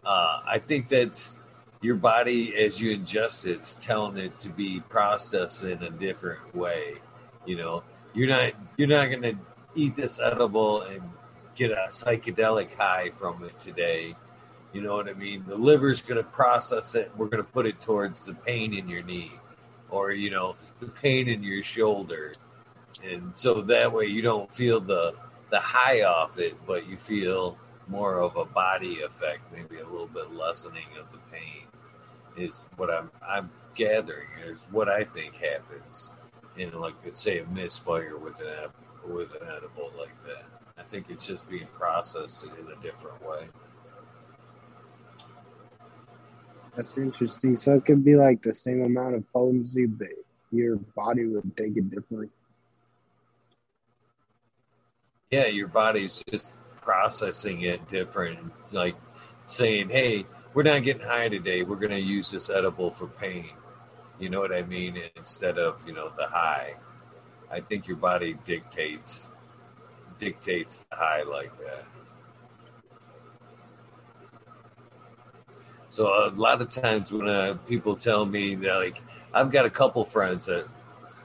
[0.04, 1.40] Uh, I think that's
[1.80, 6.54] your body as you ingest it, it's telling it to be processed in a different
[6.54, 6.94] way.
[7.46, 7.82] You know,
[8.14, 9.36] you're not you're not going to
[9.74, 11.02] eat this edible and
[11.54, 14.14] get a psychedelic high from it today.
[14.72, 15.44] You know what I mean?
[15.46, 17.10] The liver's going to process it.
[17.16, 19.32] We're going to put it towards the pain in your knee,
[19.90, 22.32] or you know, the pain in your shoulder
[23.04, 25.14] and so that way you don't feel the
[25.50, 30.06] the high off it, but you feel more of a body effect, maybe a little
[30.06, 31.64] bit lessening of the pain.
[32.36, 36.10] Is what I'm I'm gathering is what I think happens
[36.56, 38.70] in like say a misfire with an
[39.08, 40.44] with an edible like that.
[40.76, 43.48] I think it's just being processed in a different way.
[46.78, 47.58] That's interesting.
[47.58, 50.08] So it could be like the same amount of potency, but
[50.50, 52.30] your body would take it differently
[55.30, 58.96] yeah, your body's just processing it different, like
[59.46, 61.62] saying, "Hey, we're not getting high today.
[61.62, 63.50] We're going to use this edible for pain."
[64.18, 65.00] You know what I mean?
[65.16, 66.76] Instead of you know the high,
[67.50, 69.30] I think your body dictates
[70.18, 71.84] dictates the high like that.
[75.88, 79.70] So a lot of times when uh, people tell me that, like, I've got a
[79.70, 80.66] couple friends that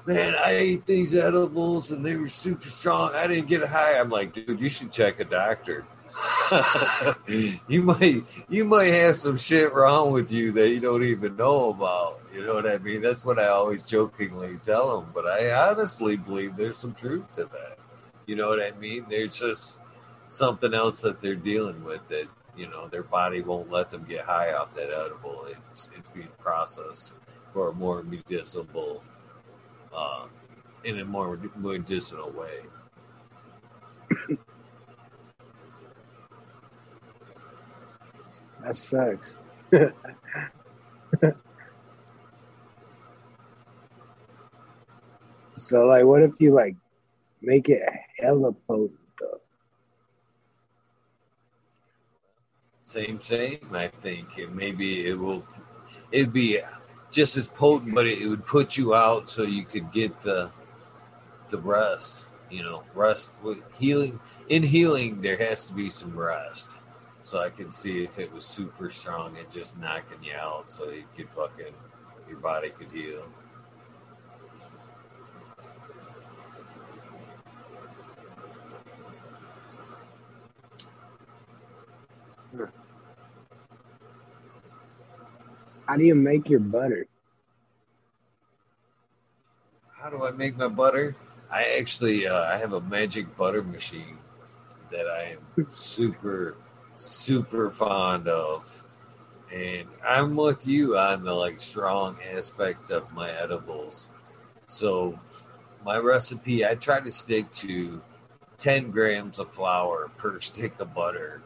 [0.05, 3.11] man, I ate these edibles and they were super strong.
[3.15, 3.99] I didn't get high.
[3.99, 5.85] I'm like, dude, you should check a doctor.
[7.67, 11.71] you might you might have some shit wrong with you that you don't even know
[11.71, 12.21] about.
[12.33, 13.01] You know what I mean?
[13.01, 15.11] That's what I always jokingly tell them.
[15.13, 17.79] But I honestly believe there's some truth to that.
[18.27, 19.05] You know what I mean?
[19.09, 19.79] There's just
[20.27, 24.25] something else that they're dealing with that you know their body won't let them get
[24.25, 25.47] high off that edible.
[25.71, 27.13] It's it's being processed
[27.53, 29.03] for a more medicinal,
[29.95, 30.25] uh,
[30.83, 32.61] in a more medicinal way.
[38.63, 39.39] that sucks.
[45.55, 46.75] so like, what if you like
[47.41, 47.81] make it
[48.19, 49.02] hella potent?
[52.83, 53.59] Same, same.
[53.71, 55.45] I think and maybe it will.
[56.11, 56.59] It'd be
[57.11, 60.51] just as potent, but it, it would put you out so you could get the
[61.49, 62.25] the rest.
[62.51, 64.19] You know, rest with healing.
[64.49, 66.79] In healing, there has to be some rest.
[67.23, 70.89] So I could see if it was super strong and just knocking you out, so
[70.89, 71.73] you could fucking
[72.27, 73.23] your body could heal.
[85.87, 87.07] How do you make your butter?
[89.91, 91.15] How do I make my butter?
[91.49, 94.17] I actually uh, I have a magic butter machine
[94.91, 96.57] that I am super
[96.95, 98.83] super fond of,
[99.51, 104.11] and I'm with you on the like strong aspect of my edibles.
[104.67, 105.19] So
[105.83, 108.01] my recipe, I try to stick to
[108.57, 111.41] 10 grams of flower per stick of butter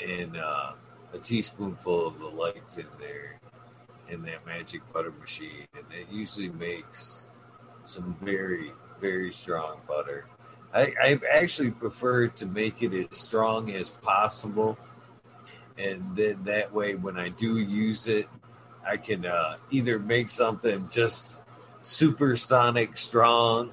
[0.00, 0.72] and uh,
[1.12, 3.38] a teaspoonful of the light in there
[4.08, 5.66] in that magic butter machine.
[5.74, 7.24] And it usually makes
[7.84, 10.26] some very, very strong butter.
[10.72, 14.76] I, I actually prefer to make it as strong as possible.
[15.78, 18.28] And then that way, when I do use it,
[18.86, 21.38] I can uh, either make something just
[21.82, 23.70] supersonic strong,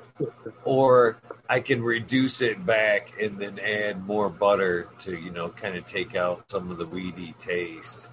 [0.63, 1.17] or
[1.51, 5.83] I can reduce it back and then add more butter to, you know, kind of
[5.83, 8.07] take out some of the weedy taste,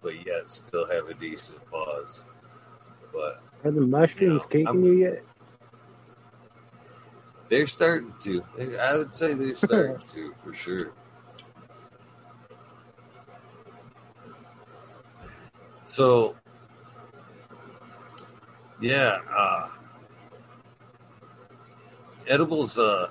[0.00, 2.24] but yet still have a decent buzz.
[3.12, 5.24] But Are the mushrooms You know, kicking you yet?
[7.48, 8.44] they're starting to.
[8.80, 10.92] I would say they're starting to for sure.
[15.84, 16.36] So,
[18.80, 19.66] yeah, uh,
[22.28, 23.10] edibles uh,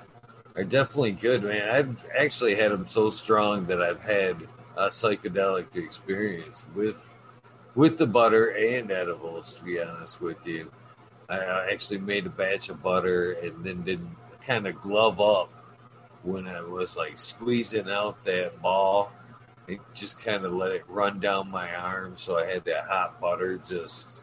[0.56, 1.70] are definitely good, man.
[1.70, 4.38] I've actually had them so strong that I've had
[4.76, 7.10] a psychedelic experience with
[7.76, 9.56] with the butter and edibles.
[9.56, 10.72] To be honest with you,
[11.30, 14.06] I actually made a batch of butter and then did
[14.46, 15.50] kind of glove up
[16.24, 19.12] when I was like squeezing out that ball.
[19.68, 23.22] It just kind of let it run down my arm, so I had that hot
[23.22, 24.20] butter just,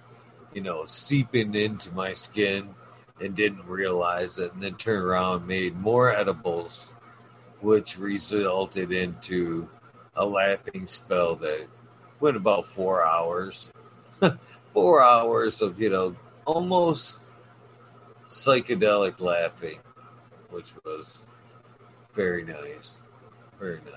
[0.52, 2.74] you know, seeping into my skin
[3.20, 4.52] and didn't realize it.
[4.52, 6.94] And then turned around and made more edibles,
[7.60, 9.68] which resulted into
[10.16, 11.66] a laughing spell that
[12.18, 13.70] went about four hours.
[14.72, 17.22] four hours of, you know, almost
[18.26, 19.78] psychedelic laughing,
[20.50, 21.26] which was
[22.14, 23.02] very nice.
[23.58, 23.94] Very nice.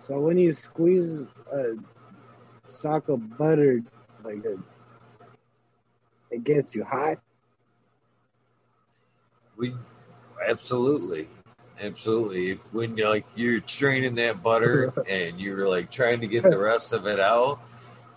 [0.00, 1.76] So when you squeeze a
[2.66, 3.82] sock of butter,
[4.24, 4.58] like a,
[6.32, 7.18] it gets you high?
[9.56, 9.74] We
[10.48, 11.28] absolutely,
[11.80, 12.52] absolutely.
[12.52, 16.58] If when you're like you're straining that butter and you're like trying to get the
[16.58, 17.60] rest of it out,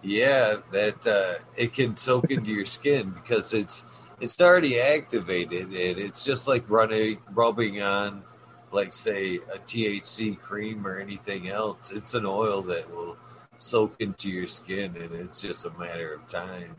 [0.01, 3.84] yeah, that uh, it can soak into your skin because it's
[4.22, 8.24] it's already activated and it's just like running rubbing on
[8.72, 11.91] like say a THC cream or anything else.
[11.91, 13.18] It's an oil that will
[13.57, 16.76] soak into your skin and it's just a matter of time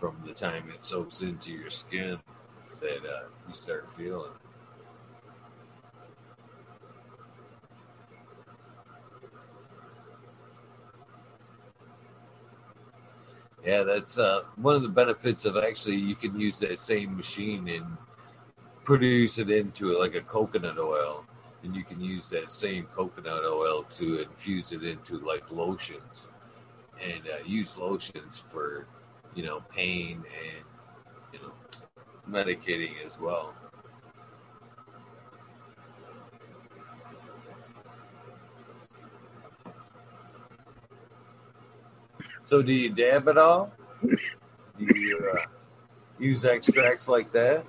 [0.00, 2.18] from the time it soaks into your skin
[2.80, 4.32] that uh, you start feeling.
[13.64, 17.68] Yeah, that's uh, one of the benefits of actually you can use that same machine
[17.68, 17.98] and
[18.84, 21.26] produce it into like a coconut oil,
[21.62, 26.28] and you can use that same coconut oil to infuse it into like lotions,
[27.02, 28.86] and uh, use lotions for
[29.34, 30.64] you know pain and
[31.32, 31.52] you know
[32.28, 33.54] medicating as well.
[42.44, 43.72] So, do you dab at all?
[44.02, 44.18] Do
[44.78, 45.44] you uh,
[46.18, 47.64] use extracts like that?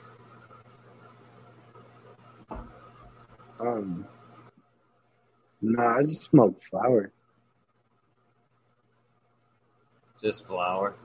[3.60, 4.08] Um,
[5.62, 7.12] no, I just smoke flower.
[10.24, 10.96] Just flower?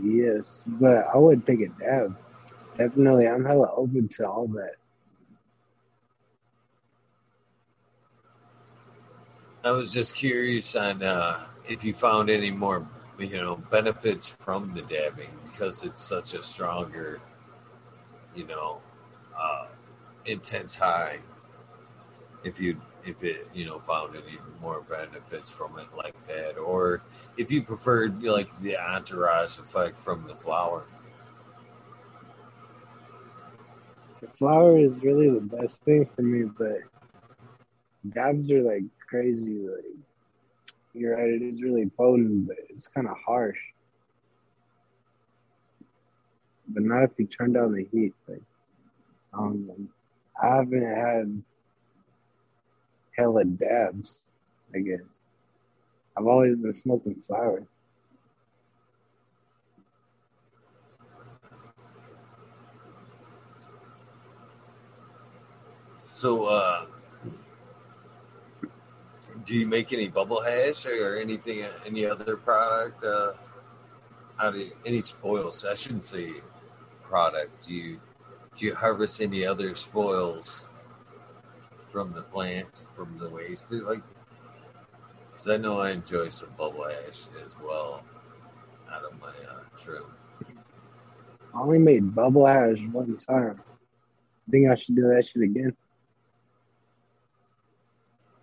[0.00, 2.16] Yes, but I would take a dab.
[2.78, 4.76] Definitely, I'm hella open to all that.
[9.64, 11.38] I was just curious on uh,
[11.68, 12.86] if you found any more,
[13.18, 17.20] you know, benefits from the dabbing because it's such a stronger,
[18.34, 18.80] you know,
[19.38, 19.66] uh,
[20.26, 21.18] intense high.
[22.42, 27.02] If you if it you know found any more benefits from it like that, or
[27.36, 30.84] if you preferred like the entourage effect from the flower.
[34.20, 36.78] The flower is really the best thing for me, but
[38.10, 39.66] dabs are like crazy.
[39.66, 39.84] Like
[40.94, 43.58] you're right, it is really potent, but it's kind of harsh.
[46.68, 48.14] But not if you turn down the heat.
[48.28, 48.42] Like,
[49.32, 49.88] um,
[50.40, 51.42] I haven't had
[53.16, 54.28] hella dabs,
[54.74, 55.22] I guess.
[56.16, 57.62] I've always been smoking flower.
[65.98, 66.86] So, uh,
[69.44, 73.02] do you make any bubble hash or anything, any other product?
[73.02, 73.32] Uh,
[74.36, 75.64] how do you, any spoils?
[75.64, 76.34] I shouldn't say
[77.02, 77.66] product.
[77.66, 78.00] Do you
[78.54, 80.68] do you harvest any other spoils
[81.92, 83.70] from the plant, from the waste?
[83.72, 84.02] Like,
[85.30, 88.02] because I know I enjoy some bubble hash as well
[88.90, 90.04] out of my uh, trim.
[91.54, 93.60] I only made bubble hash one time.
[94.48, 95.76] I think I should do that shit again.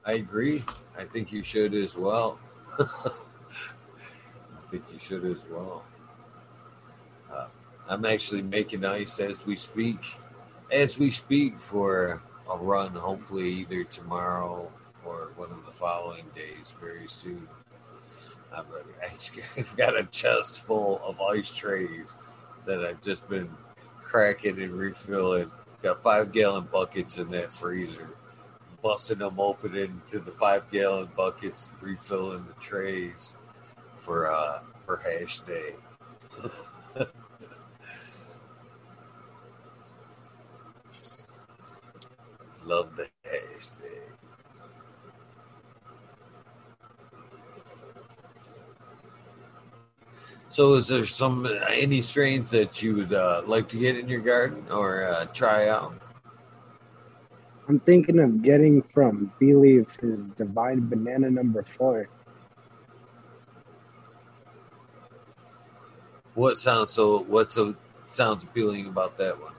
[0.06, 0.64] I agree.
[0.98, 2.40] I think you should as well.
[2.80, 3.12] I
[4.70, 5.84] think you should as well.
[7.32, 7.48] Uh,
[7.88, 10.00] I'm actually making ice as we speak.
[10.72, 14.72] As we speak for a run, hopefully either tomorrow
[15.06, 17.48] or one of the following days very soon.
[18.56, 18.66] I've,
[19.58, 22.18] I've got a chest full of ice trays
[22.66, 23.50] that I've just been
[24.02, 25.52] cracking and refilling.
[25.82, 28.10] Got five gallon buckets in that freezer
[28.82, 33.38] busting them open into the five gallon buckets, refilling the trays
[34.00, 35.76] for uh for hash day.
[42.70, 44.00] Love the hash day.
[50.50, 54.20] So, is there some any strains that you would uh, like to get in your
[54.20, 56.00] garden or uh, try out?
[57.68, 62.08] I'm thinking of getting from Believe his Divine Banana number four.
[66.36, 67.24] What sounds so?
[67.24, 67.74] What so
[68.10, 69.54] sounds appealing about that one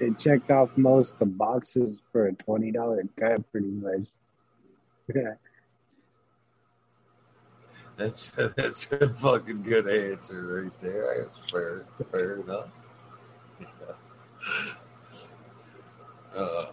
[0.00, 4.06] It checked off most of the boxes for a twenty dollar cut, pretty much.
[5.14, 5.34] Yeah.
[7.96, 11.22] That's that's a fucking good answer right there.
[11.24, 12.68] That's fair, fair enough.
[16.36, 16.66] Uh,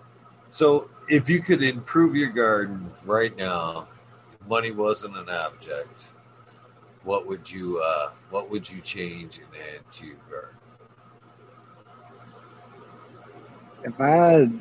[0.52, 3.88] so, if you could improve your garden right now,
[4.34, 6.06] if money wasn't an object,
[7.04, 10.58] what would you uh, what would you change and add to your garden?
[13.86, 14.60] If I had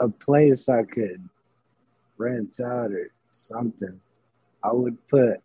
[0.00, 1.28] a place I could
[2.18, 4.00] rent out or something,
[4.64, 5.40] I would put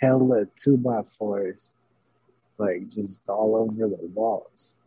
[0.00, 1.74] hella two by fours,
[2.56, 4.78] like just all over the walls.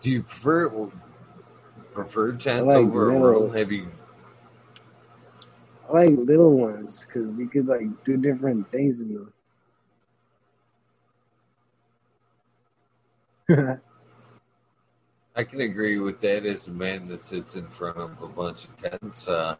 [0.00, 0.90] Do you prefer
[1.92, 3.54] prefer tents like over a little- room?
[3.54, 3.88] Have you?
[5.90, 9.32] I like little ones because you could like do different things in them.
[13.48, 18.64] I can agree with that as a man that sits in front of a bunch
[18.64, 19.28] of tents.
[19.28, 19.56] Uh,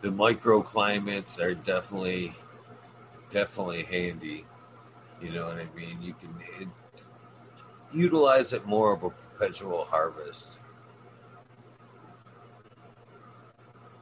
[0.00, 2.32] the microclimates are definitely
[3.30, 4.46] definitely handy.
[5.22, 6.02] You know what I mean?
[6.02, 6.68] You can it,
[7.92, 10.58] utilize it more of a perpetual harvest.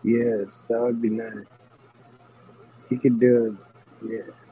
[0.02, 1.46] yes, that would be nice.
[2.90, 3.58] You could do
[4.02, 4.10] it.
[4.10, 4.47] Yeah.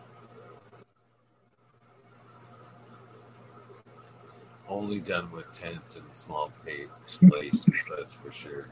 [4.69, 8.69] Only done with tents and small pa- places, that's for sure.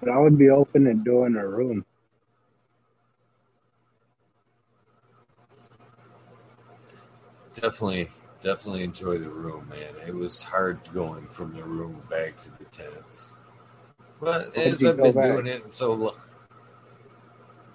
[0.00, 1.84] But I would be open to doing a room.
[7.52, 8.08] Definitely,
[8.40, 9.94] definitely enjoy the room, man.
[10.06, 13.32] It was hard going from the room back to the tents,
[14.20, 15.30] but as I've been back?
[15.32, 16.14] doing it so long,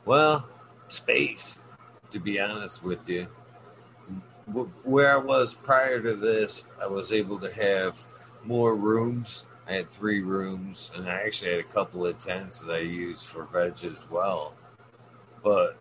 [0.06, 0.50] well,
[0.88, 1.62] space.
[2.12, 3.28] To be honest with you,
[4.84, 8.04] where I was prior to this, I was able to have
[8.44, 9.46] more rooms.
[9.68, 13.26] I had three rooms, and I actually had a couple of tents that I used
[13.26, 14.54] for veg as well.
[15.44, 15.78] But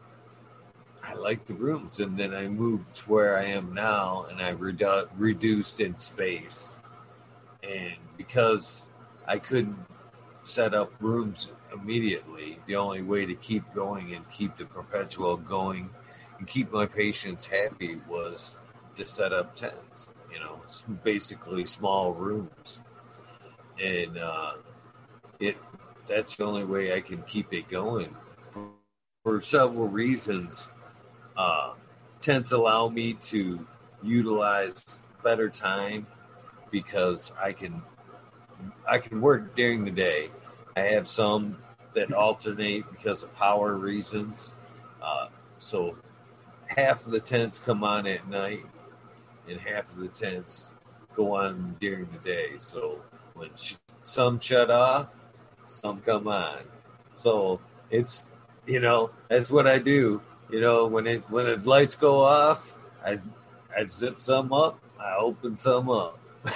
[1.03, 4.55] I liked the rooms, and then I moved to where I am now, and I
[4.55, 6.75] redu- reduced in space.
[7.63, 8.89] And because
[9.27, 9.77] I couldn't
[10.45, 15.91] set up rooms immediately, the only way to keep going and keep the perpetual going,
[16.45, 18.57] keep my patients happy was
[18.97, 20.09] to set up tents.
[20.33, 20.61] You know,
[21.05, 22.81] basically small rooms,
[23.81, 24.55] and uh,
[25.39, 25.57] it
[26.07, 28.15] that's the only way I can keep it going
[28.51, 28.71] for,
[29.23, 30.69] for several reasons.
[31.37, 31.75] Uh,
[32.21, 33.67] tents allow me to
[34.03, 36.07] utilize better time
[36.71, 37.83] because I can
[38.87, 40.31] I can work during the day.
[40.77, 41.59] I have some
[41.95, 44.53] that alternate because of power reasons.
[45.01, 45.29] Uh,
[45.59, 45.97] so
[46.77, 48.65] half of the tents come on at night,
[49.49, 50.75] and half of the tents
[51.15, 52.53] go on during the day.
[52.59, 53.01] So
[53.35, 55.15] when sh- some shut off,
[55.67, 56.61] some come on.
[57.15, 57.61] So
[57.91, 58.27] it's
[58.67, 60.21] you know that's what I do.
[60.51, 63.19] You know when it when the lights go off, I
[63.77, 66.19] I zip some up, I open some up.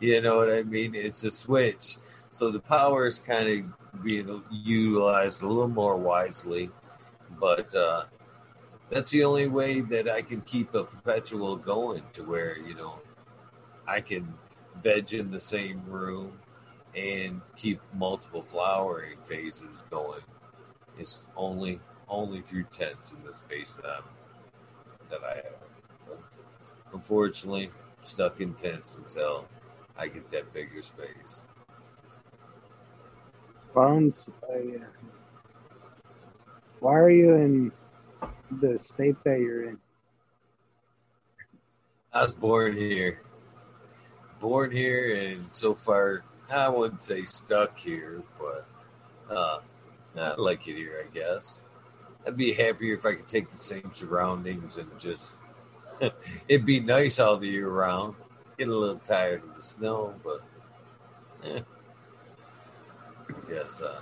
[0.00, 0.94] you know what I mean?
[0.94, 1.96] It's a switch.
[2.30, 6.70] So the power is kind of being utilized a little more wisely,
[7.38, 8.04] but uh,
[8.92, 13.00] that's the only way that I can keep a perpetual going to where you know
[13.88, 14.34] I can
[14.82, 16.38] veg in the same room
[16.94, 20.22] and keep multiple flowering phases going.
[20.98, 24.04] It's only only through tents in the space that I'm,
[25.10, 26.18] that I have.
[26.92, 27.70] unfortunately,
[28.02, 29.48] stuck in tents until
[29.98, 31.42] I get that bigger space.
[33.76, 34.78] Uh,
[36.80, 37.72] why are you in
[38.60, 39.78] the state that you're in?
[42.12, 43.22] I was born here.
[44.40, 48.66] Born here, and so far, I wouldn't say stuck here, but
[49.34, 49.60] uh,
[50.18, 51.62] I like it here, I guess.
[52.26, 55.38] I'd be happier if I could take the same surroundings and just.
[56.48, 58.16] it'd be nice all the year round.
[58.58, 60.42] Get a little tired of the snow, but.
[61.44, 61.60] Eh,
[63.28, 63.80] I guess.
[63.80, 64.00] Uh,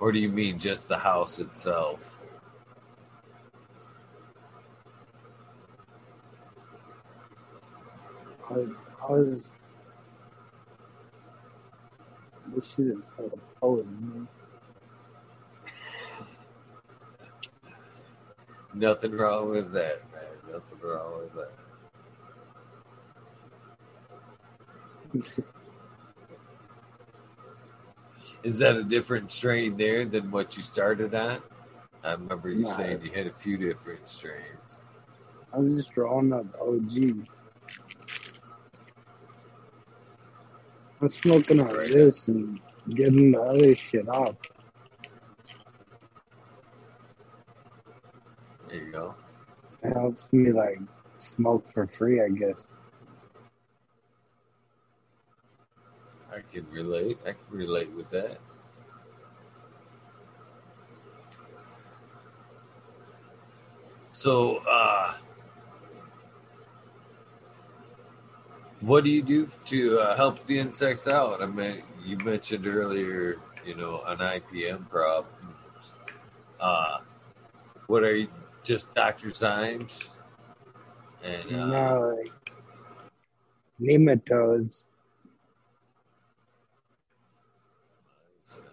[0.00, 2.17] or do you mean just the house itself?
[8.50, 9.50] I, I was.
[12.54, 13.30] This shit is so
[13.60, 14.28] cold, man.
[18.74, 20.52] Nothing wrong with that, man.
[20.54, 21.50] Nothing wrong with that.
[28.42, 31.40] Is that a different strain there than what you started on?
[32.04, 32.70] I remember you Nah.
[32.70, 34.78] saying you had a few different strains.
[35.52, 37.26] I was just drawing up OG.
[41.00, 44.34] I'm smoking all this and getting the other shit off.
[48.68, 49.14] There you go.
[49.82, 50.80] It helps me like
[51.18, 52.66] smoke for free, I guess.
[56.32, 57.18] I can relate.
[57.24, 58.38] I can relate with that.
[64.10, 65.14] So, uh,
[68.80, 71.42] what do you do to uh, help the insects out?
[71.42, 75.26] I mean, you mentioned earlier, you know, an IPM problem.
[76.60, 76.98] Uh,
[77.86, 78.28] what are you,
[78.62, 79.28] just Dr.
[79.28, 80.14] Zymes?
[81.22, 82.24] And, uh, No,
[83.80, 84.84] nematodes.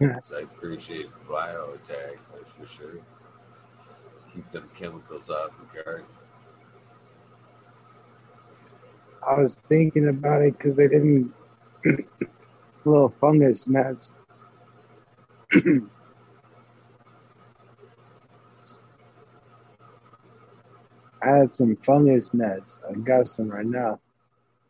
[0.00, 3.00] I appreciate bio attack, that's for sure.
[4.34, 6.06] Keep them chemicals off the garden.
[9.28, 11.32] I was thinking about it because they didn't.
[12.86, 14.12] little fungus gnats.
[21.22, 22.78] I had some fungus gnats.
[22.88, 23.98] I got some right now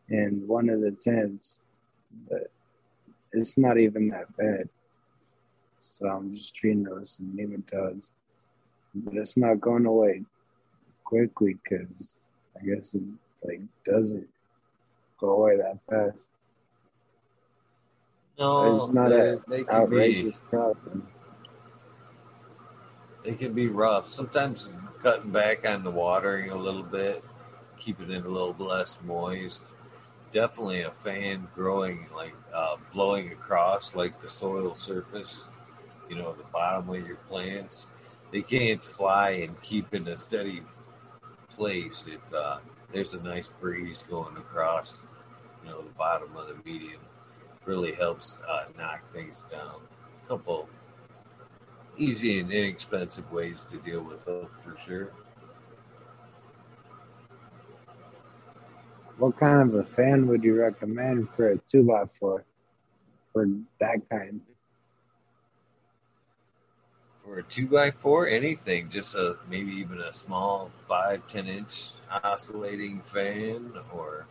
[0.09, 1.59] in one of the tents,
[2.29, 2.49] but
[3.33, 4.67] it's not even that bad.
[5.79, 8.09] So I'm just treating those some nematodes,
[8.95, 10.23] but it's not going away
[11.03, 12.15] quickly because
[12.59, 13.03] I guess it
[13.43, 14.27] like doesn't
[15.19, 16.17] go away that fast.
[18.39, 21.07] No, It's not they, they can be Outrageous problem.
[23.23, 24.07] they can be rough.
[24.09, 24.69] Sometimes
[25.01, 27.23] cutting back on the watering a little bit,
[27.79, 29.73] keeping it a little less moist.
[30.31, 35.49] Definitely a fan growing like uh, blowing across like the soil surface,
[36.09, 37.87] you know, the bottom of your plants.
[38.31, 40.61] They can't fly and keep in a steady
[41.49, 42.59] place if uh,
[42.91, 45.03] there's a nice breeze going across,
[45.63, 47.01] you know, the bottom of the medium.
[47.65, 49.81] Really helps uh, knock things down.
[50.23, 50.69] A couple
[51.97, 55.11] easy and inexpensive ways to deal with it for sure.
[59.17, 62.45] What kind of a fan would you recommend for a two by four
[63.33, 63.47] for
[63.79, 64.41] that kind?
[67.27, 71.91] For a two by four, anything, just a maybe even a small five, ten inch
[72.23, 74.25] oscillating fan, or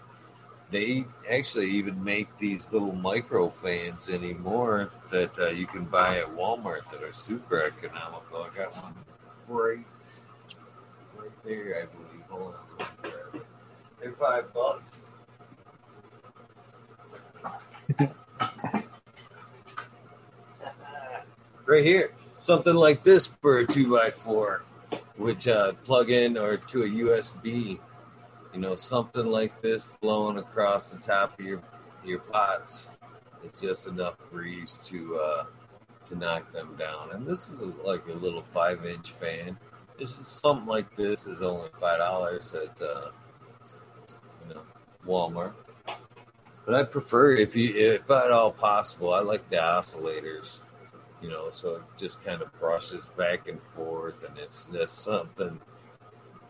[0.70, 6.34] they actually even make these little micro fans anymore that uh, you can buy at
[6.34, 8.42] Walmart that are super economical.
[8.42, 8.94] I got one
[9.46, 9.84] right,
[11.16, 12.22] right there, I believe.
[12.30, 13.42] Hold on,
[14.00, 15.10] they're five bucks.
[21.66, 22.10] right here,
[22.46, 24.64] something like this for a two by four,
[25.16, 27.78] which uh, plug in or to a USB
[28.56, 31.62] you know, something like this blowing across the top of your
[32.02, 32.90] your pots.
[33.44, 35.44] It's just enough breeze to uh,
[36.06, 37.10] to knock them down.
[37.12, 39.58] And this is like a little five inch fan.
[39.98, 43.10] This is something like this is only five dollars at uh,
[44.48, 44.62] you know
[45.06, 45.52] Walmart.
[46.64, 50.60] But I prefer if you if at all possible, I like the oscillators.
[51.26, 55.60] You know, so it just kind of brushes back and forth, and it's just something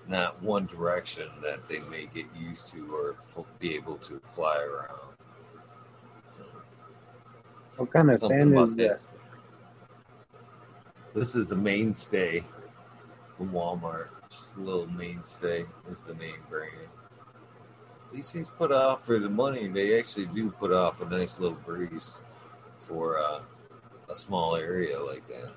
[0.06, 3.16] not one direction that they may get used to or
[3.58, 5.16] be able to fly around.
[6.30, 6.44] So,
[7.78, 9.10] what kind of fan is this?
[11.14, 12.44] This is a mainstay
[13.38, 14.08] from Walmart.
[14.28, 16.90] Just a little mainstay is the main brand.
[18.12, 19.68] These things put off for the money.
[19.68, 22.20] They actually do put off a nice little breeze
[22.80, 23.40] for uh,
[24.08, 25.52] a small area like that.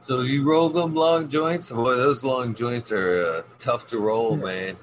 [0.00, 1.70] So you roll them long joints?
[1.70, 4.76] Boy, those long joints are uh, tough to roll, man.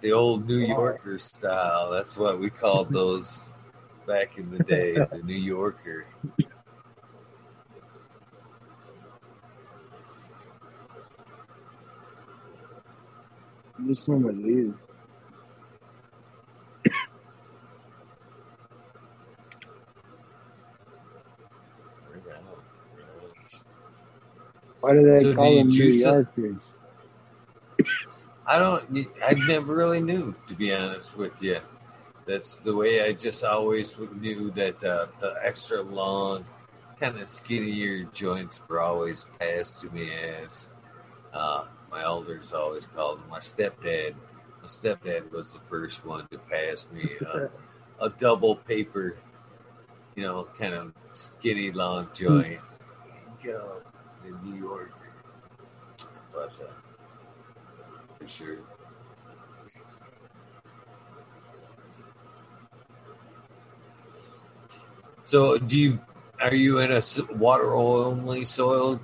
[0.00, 1.90] The old New Yorker style.
[1.90, 3.50] That's what we called those
[4.06, 6.06] back in the day, the New Yorker.
[13.86, 14.72] Just some of these.
[24.80, 26.76] Why do they so call them New Yorkers?
[28.46, 29.08] I don't.
[29.24, 31.60] I never really knew, to be honest with you.
[32.30, 36.44] That's the way I just always knew that uh, the extra long,
[37.00, 40.68] kind of skinnier joints were always passed to me as
[41.34, 43.28] uh, my elders always called them.
[43.30, 44.14] My stepdad,
[44.62, 47.48] my stepdad was the first one to pass me uh,
[48.00, 49.16] a double paper,
[50.14, 52.60] you know, kind of skinny long joint.
[53.42, 53.82] Go
[54.24, 54.92] in New York,
[56.32, 56.70] but uh,
[58.20, 58.58] for sure.
[65.30, 66.00] So, do you
[66.42, 67.00] are you in a
[67.36, 69.00] water only soil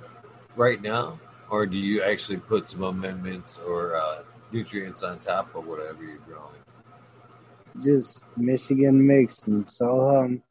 [0.57, 5.65] right now, or do you actually put some amendments or uh, nutrients on top of
[5.67, 6.59] whatever you're growing?
[7.81, 10.43] Just Michigan mix and so um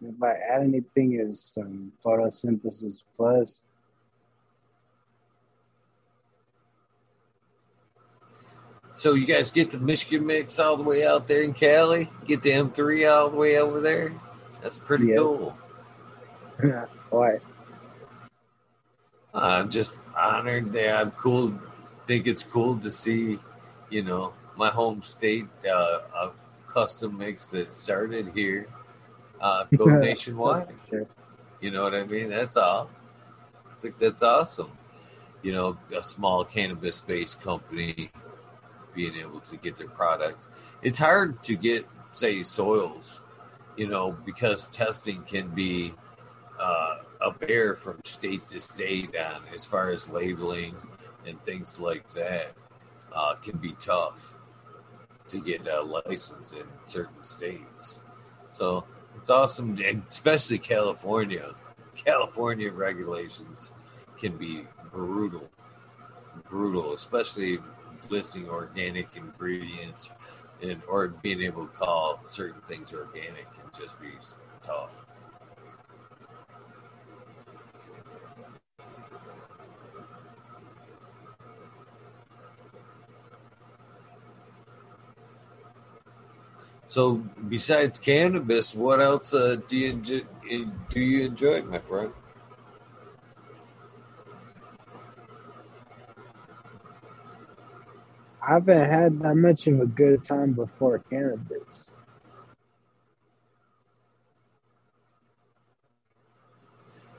[0.00, 3.64] If I add anything, is some photosynthesis plus
[8.92, 12.42] So you guys get the Michigan mix all the way out there in Cali, get
[12.42, 14.12] the M3 all the way over there.
[14.62, 15.18] That's pretty yes.
[15.18, 15.56] cool.
[17.10, 17.38] Why?
[19.34, 21.58] I'm just honored that I'm cool.
[22.06, 23.38] Think it's cool to see,
[23.90, 26.30] you know, my home state uh, a
[26.66, 28.66] custom mix that started here
[29.40, 30.68] uh, go nationwide.
[30.88, 31.06] sure.
[31.60, 32.28] You know what I mean?
[32.28, 32.90] That's all.
[33.66, 34.70] I think that's awesome.
[35.42, 38.10] You know, a small cannabis based company
[38.94, 40.40] being able to get their product.
[40.82, 43.22] It's hard to get, say, soils,
[43.78, 45.94] you know, because testing can be
[46.60, 50.74] uh, a bear from state to state on as far as labeling
[51.24, 52.54] and things like that
[53.14, 54.34] uh, can be tough
[55.28, 58.00] to get a license in certain states.
[58.50, 58.84] So
[59.16, 61.54] it's awesome, and especially California.
[61.94, 63.70] California regulations
[64.18, 65.48] can be brutal,
[66.48, 67.58] brutal, especially
[68.08, 70.10] listing organic ingredients
[70.62, 73.46] and or being able to call certain things organic
[73.76, 74.08] just be
[74.62, 74.94] tough.
[86.88, 87.16] So,
[87.48, 89.92] besides cannabis, what else uh, do you
[90.88, 92.12] do you enjoy, my friend?
[98.42, 101.92] I haven't had that much of a good time before cannabis.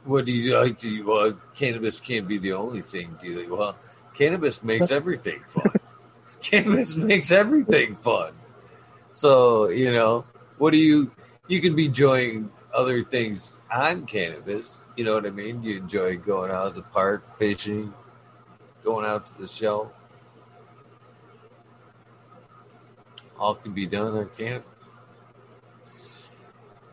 [0.05, 0.79] What do you like?
[0.79, 3.17] Do you, well, cannabis can't be the only thing.
[3.21, 3.55] Do you?
[3.55, 3.75] Well,
[4.13, 5.71] cannabis makes everything fun.
[6.41, 8.33] cannabis makes everything fun.
[9.13, 10.25] So you know,
[10.57, 11.11] what do you?
[11.47, 14.85] You can be enjoying other things on cannabis.
[14.95, 15.63] You know what I mean?
[15.63, 17.93] You enjoy going out to the park, fishing,
[18.83, 19.91] going out to the show.
[23.37, 24.65] All can be done on cannabis.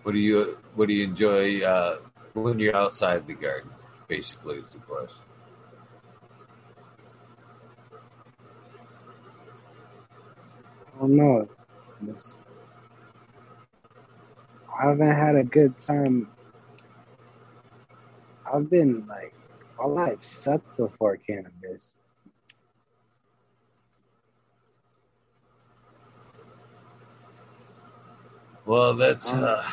[0.02, 1.98] What do you What do you enjoy uh,
[2.42, 3.70] when you're outside the garden?
[4.08, 5.24] Basically, is the question.
[10.94, 11.48] I don't know.
[14.78, 16.28] I haven't had a good time.
[18.52, 19.34] I've been like,
[19.78, 21.96] my life sucked before cannabis.
[28.64, 29.64] Well, that's uh,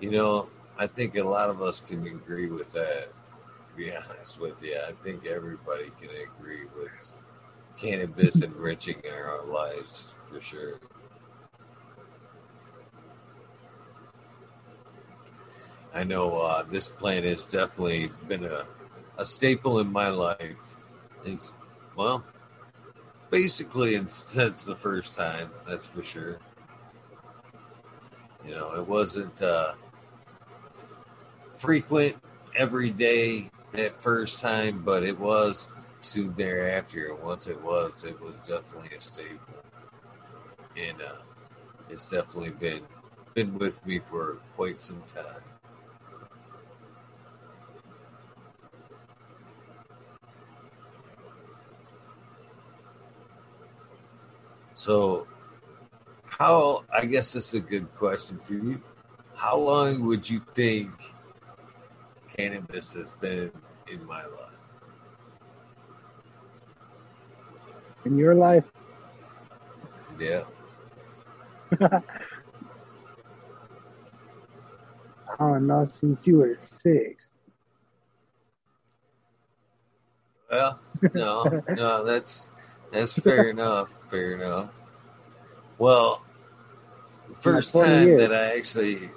[0.00, 3.08] you, know, I think a lot of us can agree with that.
[3.08, 7.12] To be honest with you, I think everybody can agree with
[7.76, 10.80] cannabis enriching our lives for sure.
[15.94, 18.66] I know uh, this plant has definitely been a,
[19.16, 20.58] a staple in my life.
[21.24, 21.52] It's
[21.96, 22.22] well,
[23.30, 26.38] basically since the first time, that's for sure.
[28.46, 29.72] You know, it wasn't uh,
[31.58, 32.16] frequent
[32.54, 37.14] every day that first time, but it was soon thereafter.
[37.14, 39.38] Once it was, it was definitely a staple,
[40.76, 41.16] and uh,
[41.90, 42.82] it's definitely been
[43.34, 45.42] been with me for quite some time.
[54.74, 55.26] So,
[56.38, 58.80] how, I guess this is a good question for you.
[59.34, 60.90] How long would you think
[62.38, 63.50] cannabis has been
[63.90, 64.54] in my life?
[68.04, 68.64] In your life,
[70.20, 70.44] Yeah.
[71.80, 72.00] I
[75.38, 77.32] don't since you were six.
[80.50, 80.80] Well,
[81.12, 82.48] no, no, that's
[82.92, 83.90] that's fair enough.
[84.10, 84.70] Fair enough.
[85.76, 86.22] Well,
[87.28, 88.20] the first time years.
[88.20, 89.10] that I actually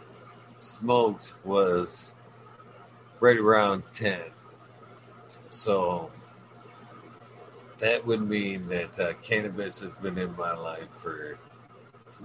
[0.57, 2.13] smoked was
[3.22, 4.24] right around ten.
[5.49, 6.11] So
[7.78, 11.38] that would mean that uh, cannabis has been in my life for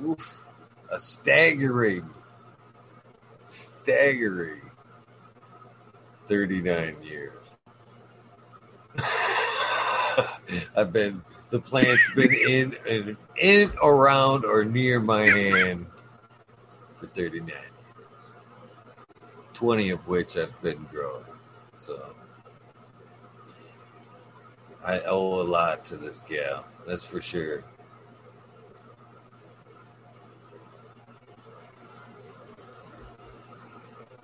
[0.03, 0.43] oof,
[0.91, 2.11] a staggering,
[3.45, 4.63] staggering
[6.27, 7.33] thirty-nine years.
[10.77, 15.87] I've been the plant's been in in around or near my hand
[16.99, 17.53] for 39
[19.57, 21.25] 20 of which I've been growing
[21.77, 22.15] so
[24.85, 27.65] I owe a lot to this gal that's for sure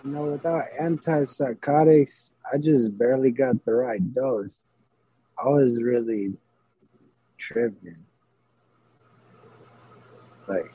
[0.05, 4.61] You know, without antipsychotics, I just barely got the right dose.
[5.43, 6.33] I was really
[7.39, 8.05] tripping.
[10.49, 10.75] Like,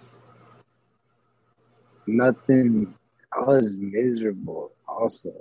[2.05, 2.95] nothing,
[3.37, 5.31] I was miserable also.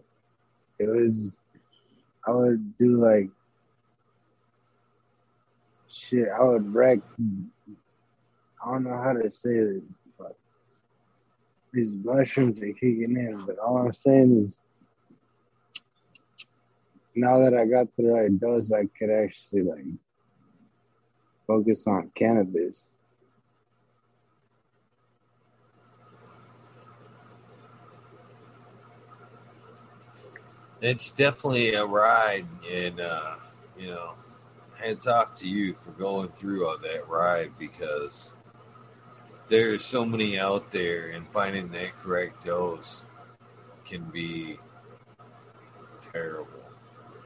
[0.79, 1.39] It was,
[2.27, 3.31] I would do like,
[5.89, 6.99] shit, I would wreck,
[8.65, 9.83] I don't know how to say it,
[10.19, 10.37] but
[11.73, 14.59] these mushrooms are kicking in, but all I'm saying is,
[17.15, 19.85] now that I got the right dose, I could actually like
[21.47, 22.89] focus on cannabis.
[30.87, 33.35] It's definitely a ride and uh
[33.79, 34.13] you know
[34.77, 38.33] hats off to you for going through all that ride because
[39.49, 43.05] there's so many out there and finding that correct dose
[43.85, 44.59] can be
[46.13, 46.47] terrible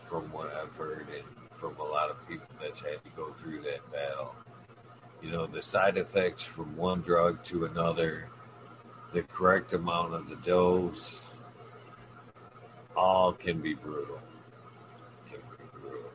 [0.02, 1.24] from what I've heard and
[1.56, 4.34] from a lot of people that's had to go through that battle.
[5.22, 8.28] You know, the side effects from one drug to another,
[9.12, 11.28] the correct amount of the dose,
[13.00, 14.20] all can be brutal.
[15.26, 16.10] Can be brutal.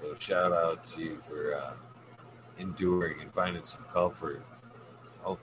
[0.00, 1.72] So shout out to you for uh,
[2.58, 4.44] enduring and finding some comfort.
[5.24, 5.38] Oh,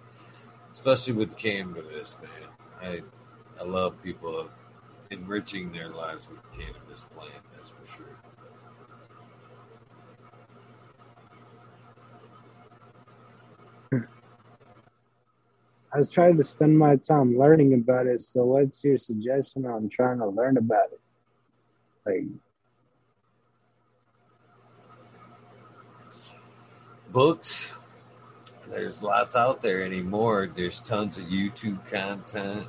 [0.72, 2.50] especially with cannabis, man.
[2.80, 3.02] I
[3.60, 4.50] I love people
[5.10, 7.44] enriching their lives with cannabis plant.
[7.56, 8.20] That's for sure.
[15.92, 18.22] I was trying to spend my time learning about it.
[18.22, 21.00] So, what's your suggestion on trying to learn about it?
[22.06, 22.26] Like,
[27.12, 27.74] books.
[28.68, 30.48] There's lots out there anymore.
[30.54, 32.68] There's tons of YouTube content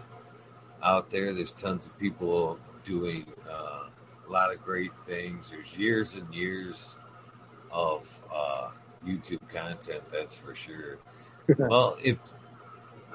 [0.82, 1.34] out there.
[1.34, 3.88] There's tons of people doing uh,
[4.26, 5.50] a lot of great things.
[5.50, 6.96] There's years and years
[7.70, 8.70] of uh,
[9.06, 10.98] YouTube content, that's for sure.
[11.58, 12.32] well, if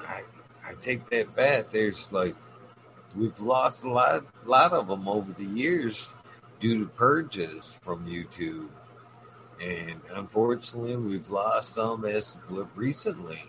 [0.06, 0.22] I,
[0.66, 2.34] I take that back, there's like
[3.14, 6.12] we've lost a lot, lot of them over the years
[6.60, 8.68] due to purges from YouTube,
[9.60, 12.36] and unfortunately, we've lost some as
[12.74, 13.42] recently.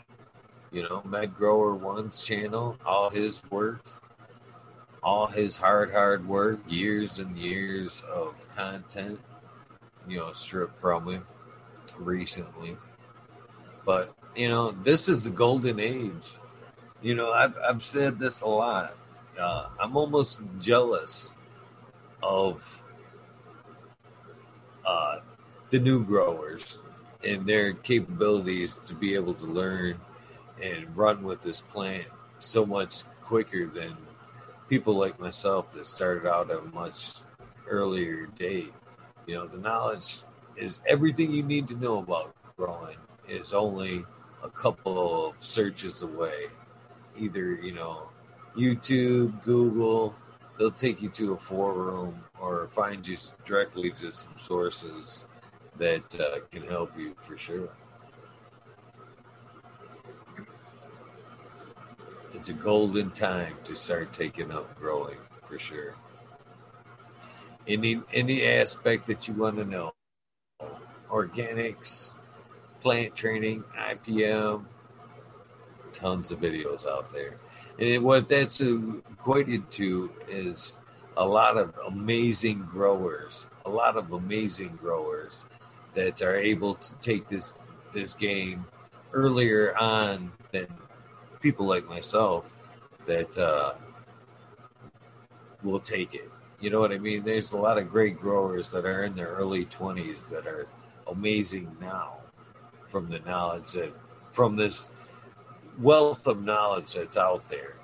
[0.72, 3.86] You know, Med Grower One's channel, all his work,
[5.02, 9.20] all his hard, hard work, years and years of content,
[10.08, 11.26] you know, stripped from him
[11.98, 12.78] recently.
[13.86, 16.38] But, you know, this is the golden age.
[17.02, 18.96] You know, I've, I've said this a lot.
[19.40, 21.32] Uh, I'm almost jealous
[22.24, 22.82] of
[24.86, 25.20] uh,
[25.70, 26.82] the new growers
[27.24, 30.00] and their capabilities to be able to learn
[30.62, 32.08] and run with this plant
[32.40, 33.96] so much quicker than
[34.68, 37.16] people like myself that started out at a much
[37.68, 38.74] earlier date.
[39.28, 40.22] You know, the knowledge
[40.56, 44.04] is everything you need to know about growing is only
[44.44, 46.48] a couple of searches away.
[47.18, 48.10] Either, you know,
[48.56, 50.16] YouTube, Google,
[50.58, 55.26] they'll take you to a forum or find you directly to some sources
[55.78, 57.70] that uh, can help you for sure.
[62.34, 65.96] It's a golden time to start taking up growing for sure.
[67.68, 69.94] Any any aspect that you want to know,
[71.10, 72.14] organics,
[72.82, 74.66] plant training, IPM,
[75.98, 77.38] tons of videos out there.
[77.80, 80.78] And what that's equated to is
[81.16, 85.46] a lot of amazing growers, a lot of amazing growers
[85.96, 87.54] that are able to take this
[87.94, 88.66] this game
[89.14, 90.68] earlier on than
[91.40, 92.56] people like myself
[93.06, 93.74] that uh,
[95.64, 96.30] will take it.
[96.60, 97.24] You know what I mean?
[97.24, 100.68] There's a lot of great growers that are in their early 20s that are
[101.08, 102.18] amazing now
[102.88, 103.94] from the knowledge that
[104.30, 104.92] from this
[105.80, 107.76] wealth of knowledge that's out there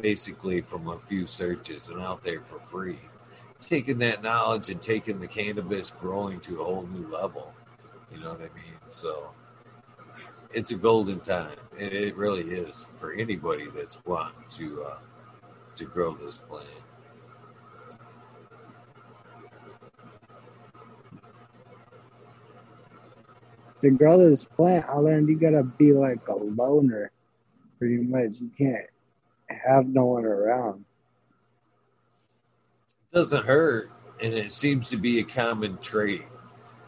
[0.00, 2.98] basically from a few searches and out there for free.
[3.60, 7.54] Taking that knowledge and taking the cannabis growing to a whole new level
[8.12, 8.74] you know what i mean?
[8.88, 9.30] So
[10.52, 14.98] it's a golden time and it really is for anybody that's wanting to uh,
[15.76, 16.68] to grow this plant
[23.82, 27.10] to grow this plant, I learned you gotta be like a loner,
[27.78, 28.40] pretty much.
[28.40, 28.86] You can't
[29.48, 30.84] have no one around.
[33.12, 33.90] It doesn't hurt,
[34.22, 36.22] and it seems to be a common trait.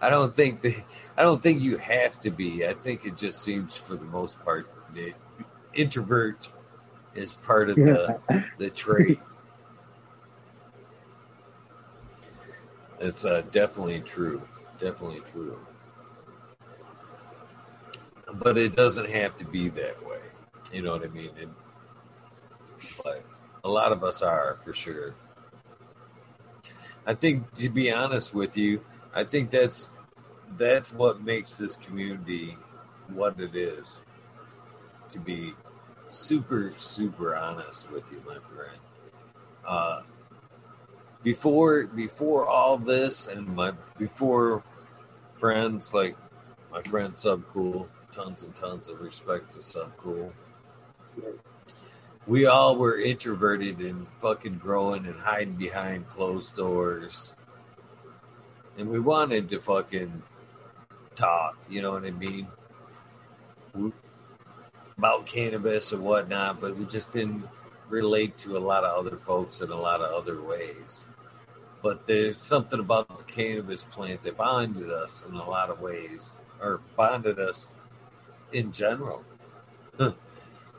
[0.01, 0.85] I don't think that
[1.17, 2.67] I don't think you have to be.
[2.67, 5.15] I think it just seems, for the most part, that
[5.75, 6.49] introvert
[7.15, 8.21] is part of the
[8.59, 9.21] the trait.
[13.01, 14.43] It's uh, definitely true.
[14.79, 15.59] Definitely true
[18.39, 20.18] but it doesn't have to be that way.
[20.72, 21.30] You know what I mean?
[21.41, 21.55] And,
[23.03, 23.24] but
[23.62, 25.14] a lot of us are for sure.
[27.07, 28.80] I think to be honest with you,
[29.14, 29.93] I think that's
[30.57, 32.57] that's what makes this community
[33.09, 34.03] what it is.
[35.11, 35.55] To be
[36.09, 38.78] super super honest with you, my friend.
[39.66, 40.03] Uh,
[41.22, 44.62] before before all this and my before
[45.37, 46.16] friends like
[46.70, 50.31] my friend Subcool tons and tons of respect to Subcool.
[52.27, 57.35] We all were introverted and fucking growing and hiding behind closed doors.
[58.79, 60.23] And we wanted to fucking
[61.15, 62.49] talk, you know what I mean?
[64.97, 67.45] About cannabis and whatnot, but we just didn't
[67.89, 71.05] relate to a lot of other folks in a lot of other ways.
[71.83, 76.41] But there's something about the cannabis plant that bonded us in a lot of ways,
[76.61, 77.75] or bonded us
[78.53, 79.25] in general.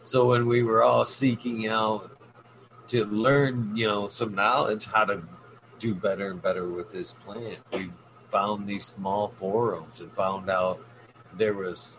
[0.04, 2.12] so when we were all seeking out
[2.88, 5.22] to learn, you know, some knowledge how to
[5.80, 7.92] do better and better with this plant, we
[8.30, 10.84] found these small forums and found out
[11.34, 11.98] there was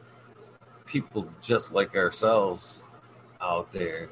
[0.87, 2.85] people just like ourselves
[3.41, 4.09] out there,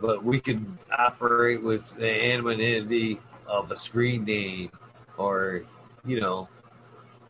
[0.00, 0.64] but we could
[0.96, 4.70] operate with the anonymity of a screen name
[5.16, 5.62] or,
[6.06, 6.48] you know,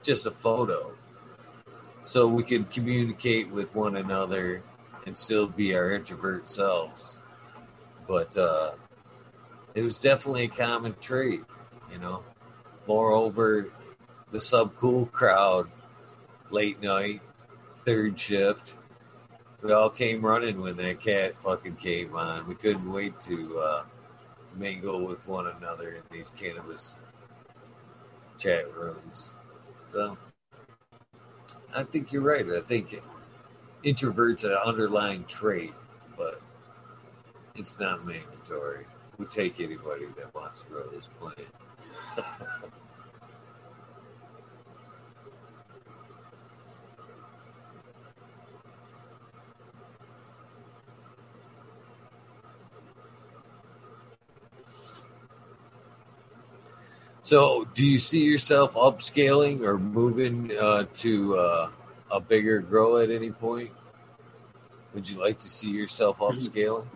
[0.02, 0.92] just a photo
[2.08, 4.62] so we could communicate with one another
[5.04, 7.20] and still be our introvert selves.
[8.06, 8.72] But uh,
[9.74, 11.42] it was definitely a common trait,
[11.92, 12.22] you know.
[12.86, 13.68] Moreover,
[14.30, 15.68] the subcool crowd,
[16.48, 17.20] late night,
[17.84, 18.72] third shift,
[19.60, 22.46] we all came running when that cat fucking came on.
[22.48, 23.84] We couldn't wait to uh,
[24.56, 26.96] mingle with one another in these cannabis
[28.38, 29.30] chat rooms.
[29.92, 30.16] So
[31.74, 32.46] I think you're right.
[32.50, 33.02] I think
[33.84, 35.74] introverts are an underlying trait,
[36.16, 36.40] but
[37.54, 38.86] it's not mandatory.
[39.18, 41.48] We take anybody that wants to grow this plant.
[57.28, 61.70] So, do you see yourself upscaling or moving uh, to uh,
[62.10, 63.70] a bigger grow at any point?
[64.94, 66.86] Would you like to see yourself upscaling?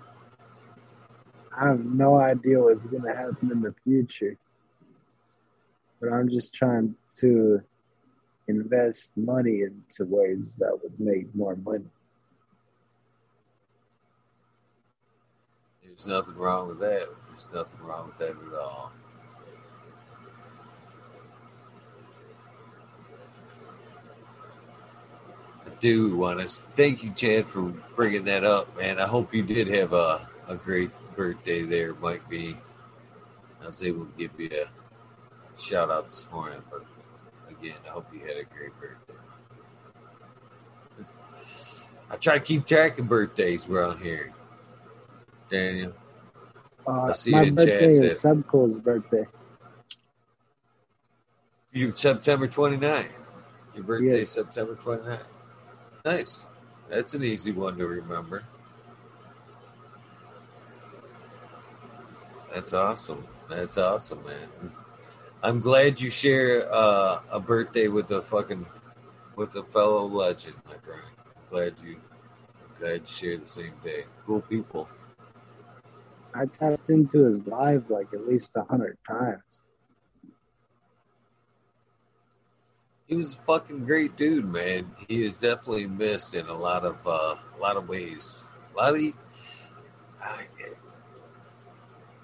[1.55, 4.39] I have no idea what's going to happen in the future,
[6.01, 7.61] but I'm just trying to
[8.49, 11.85] invest money into ways that would make more money.
[15.85, 17.07] There's nothing wrong with that.
[17.29, 18.93] There's nothing wrong with that at all.
[25.83, 27.63] Do want to thank you, Chad, for
[27.97, 29.01] bringing that up, man.
[29.01, 32.57] I hope you did have a, a great birthday there, Mike B.
[33.61, 36.85] I was able to give you a shout out this morning, but
[37.51, 39.15] again, I hope you had a great birthday.
[42.11, 44.33] I try to keep track of birthdays around here,
[45.51, 45.95] Daniel.
[46.87, 49.27] Uh, I see my birthday is Subcool's birthday.
[51.73, 53.09] You September 29th.
[53.75, 54.31] Your birthday yes.
[54.31, 55.32] September 29th.
[56.05, 56.49] Nice.
[56.89, 58.43] That's an easy one to remember.
[62.53, 63.27] That's awesome.
[63.49, 64.73] That's awesome, man.
[65.43, 68.67] I'm glad you share uh, a birthday with a fucking
[69.37, 71.03] with a fellow legend, my friend.
[71.49, 71.97] Glad you
[72.79, 74.05] glad you share the same day.
[74.27, 74.89] Cool people.
[76.35, 79.63] I tapped into his live like at least a hundred times.
[83.09, 84.91] He was a fucking great dude, man.
[85.09, 88.49] He is definitely missed in a lot of uh, a lot of ways.
[88.75, 89.15] A lot of he,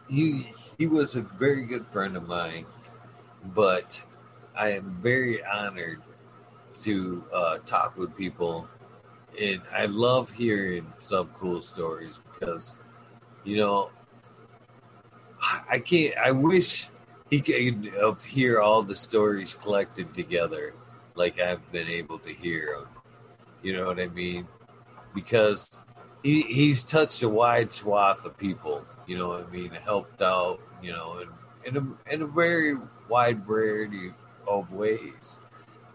[0.08, 0.46] he
[0.78, 2.66] he was a very good friend of mine,
[3.54, 4.02] but
[4.56, 6.02] I am very honored
[6.82, 8.68] to uh, talk with people,
[9.40, 12.76] and I love hearing some cool stories because,
[13.44, 13.90] you know,
[15.70, 16.16] I can't.
[16.16, 16.88] I wish
[17.30, 20.74] he can uh, hear all the stories collected together
[21.14, 22.86] like I've been able to hear
[23.62, 24.46] You know what I mean?
[25.14, 25.80] Because
[26.22, 28.84] he he's touched a wide swath of people.
[29.06, 29.70] You know what I mean?
[29.70, 30.60] Helped out.
[30.82, 31.28] You know, in
[31.66, 32.76] in a, in a very
[33.08, 34.12] wide variety
[34.46, 35.38] of ways.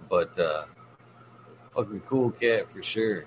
[0.09, 0.65] But uh,
[1.73, 3.23] fucking cool cat for sure.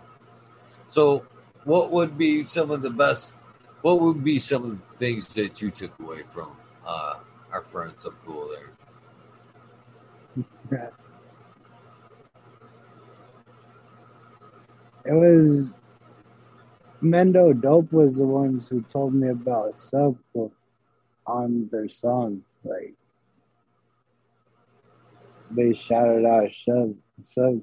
[0.89, 1.25] So,
[1.65, 3.37] what would be some of the best?
[3.81, 6.51] What would be some of the things that you took away from
[6.87, 7.15] uh,
[7.53, 8.73] our friends up cool there?
[15.05, 15.75] It was
[17.03, 20.17] Mendo Dope was the ones who told me about Sub
[21.27, 22.43] on their song.
[22.65, 22.95] Like
[25.51, 27.63] they shouted out Sub Sub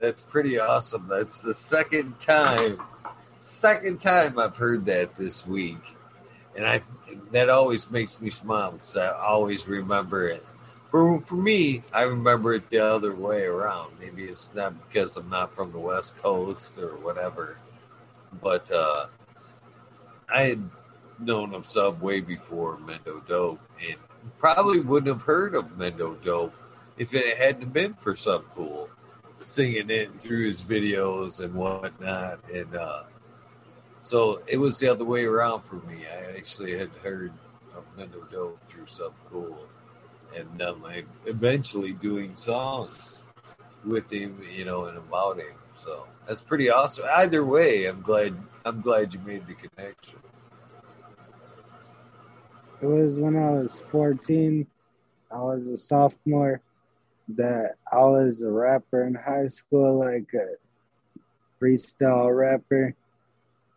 [0.00, 1.08] That's pretty awesome.
[1.08, 2.78] That's the second time,
[3.46, 5.96] second time I've heard that this week,
[6.56, 6.82] and I
[7.30, 10.44] that always makes me smile because I always remember it.
[10.90, 13.92] For for me, I remember it the other way around.
[14.00, 17.58] Maybe it's not because I'm not from the West Coast or whatever,
[18.42, 19.06] but uh,
[20.28, 20.68] I had
[21.18, 23.96] known of Sub way before Mendo Dope, and
[24.38, 26.54] probably wouldn't have heard of Mendo Dope
[26.98, 28.88] if it hadn't been for Subcool
[29.38, 33.02] singing it through his videos and whatnot, and uh,
[34.06, 36.06] so it was the other way around for me.
[36.06, 37.32] I actually had heard
[37.76, 39.58] of Mendo Dope through Sub Cool
[40.32, 43.24] and um, like eventually doing songs
[43.84, 45.56] with him, you know, and about him.
[45.74, 47.06] So that's pretty awesome.
[47.12, 48.36] Either way, I'm glad.
[48.64, 50.20] I'm glad you made the connection.
[52.80, 54.68] It was when I was 14.
[55.32, 56.60] I was a sophomore.
[57.30, 60.54] That I was a rapper in high school, like a
[61.60, 62.94] freestyle rapper,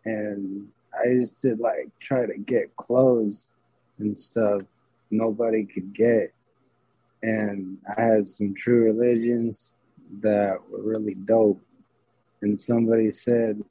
[0.10, 0.68] and
[1.00, 3.54] I used to like try to get clothes
[4.00, 4.62] and stuff
[5.12, 6.34] nobody could get
[7.22, 9.74] and I had some true religions
[10.22, 11.62] that were really dope.
[12.42, 13.62] And somebody said,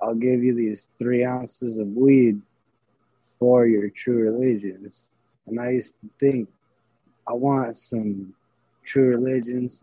[0.00, 2.40] I'll give you these three ounces of weed
[3.38, 5.10] for your true religions.
[5.46, 6.48] And I used to think,
[7.28, 8.32] I want some
[8.84, 9.82] true religions.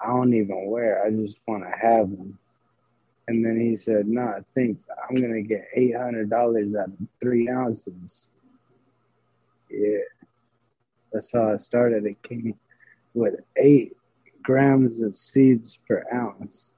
[0.00, 2.38] I don't even wear, I just want to have them.
[3.28, 4.78] And then he said, No, I think
[5.08, 8.30] I'm going to get $800 out of three ounces.
[9.70, 9.98] Yeah.
[11.12, 12.06] That's how I started.
[12.06, 12.58] It came
[13.14, 13.96] with eight
[14.42, 16.70] grams of seeds per ounce.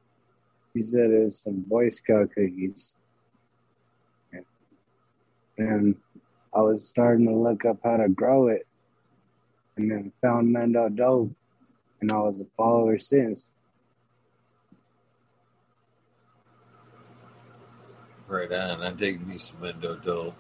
[0.74, 2.94] He said it was some Boy Scout cookies.
[5.56, 5.94] And
[6.54, 8.66] I was starting to look up how to grow it
[9.76, 11.32] and then found Mendo Dope
[12.00, 13.52] and I was a follower since.
[18.30, 18.80] Right on.
[18.80, 20.36] I'm taking me some Mendo Dope.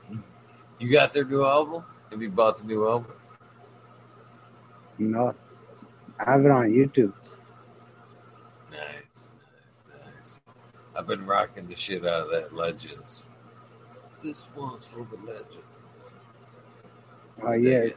[0.78, 1.82] You got their new album?
[2.10, 3.10] Have you bought the new album?
[4.96, 5.34] No,
[6.16, 7.12] I have it on YouTube.
[8.70, 10.40] Nice, nice, nice.
[10.94, 13.24] I've been rocking the shit out of that Legends.
[14.22, 16.14] This one's for the Legends.
[17.42, 17.88] Oh yeah,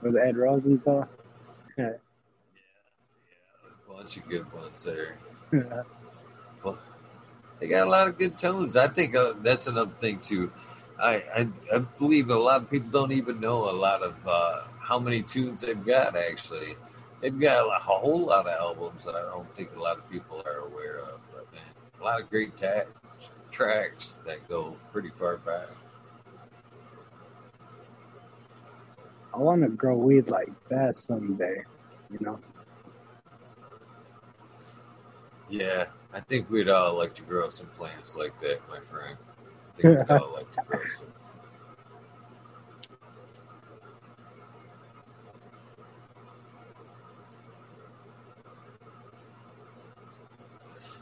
[0.00, 1.08] with Ed Rosenthal.
[1.76, 1.90] yeah, yeah,
[3.88, 5.18] a bunch of good ones there.
[7.60, 8.74] they got a lot of good tones.
[8.74, 10.50] I think uh, that's another thing too.
[10.98, 14.62] I, I, I believe a lot of people don't even know a lot of uh,
[14.80, 16.16] how many tunes they've got.
[16.16, 16.76] Actually,
[17.20, 20.42] they've got a, whole lot of albums that I don't think a lot of people
[20.46, 21.20] are aware of.
[21.32, 21.62] But man,
[22.00, 22.84] a lot of great ta-
[23.50, 25.68] tracks that go pretty far back.
[29.32, 31.62] I want to grow weed like that someday,
[32.10, 32.40] you know.
[35.48, 39.16] Yeah, I think we'd all like to grow some plants like that, my friend.
[39.78, 41.06] I think we'd uh, all like to grow some.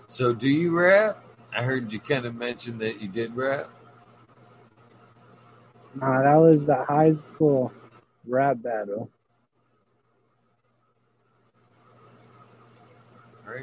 [0.09, 1.23] So, do you rap?
[1.57, 3.71] I heard you kind of mention that you did rap.
[5.95, 7.73] Nah, that was the high school
[8.27, 9.11] rap battle.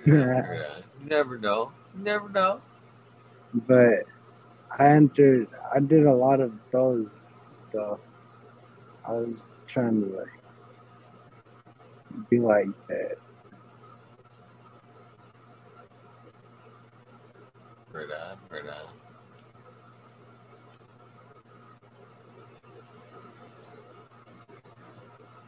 [0.05, 1.72] You never know.
[1.95, 2.61] You never know.
[3.53, 4.05] But
[4.77, 5.47] I entered.
[5.73, 7.09] I did a lot of those
[7.69, 7.99] stuff.
[9.07, 13.17] I was trying to like be like that.
[17.91, 18.88] Right on, right on.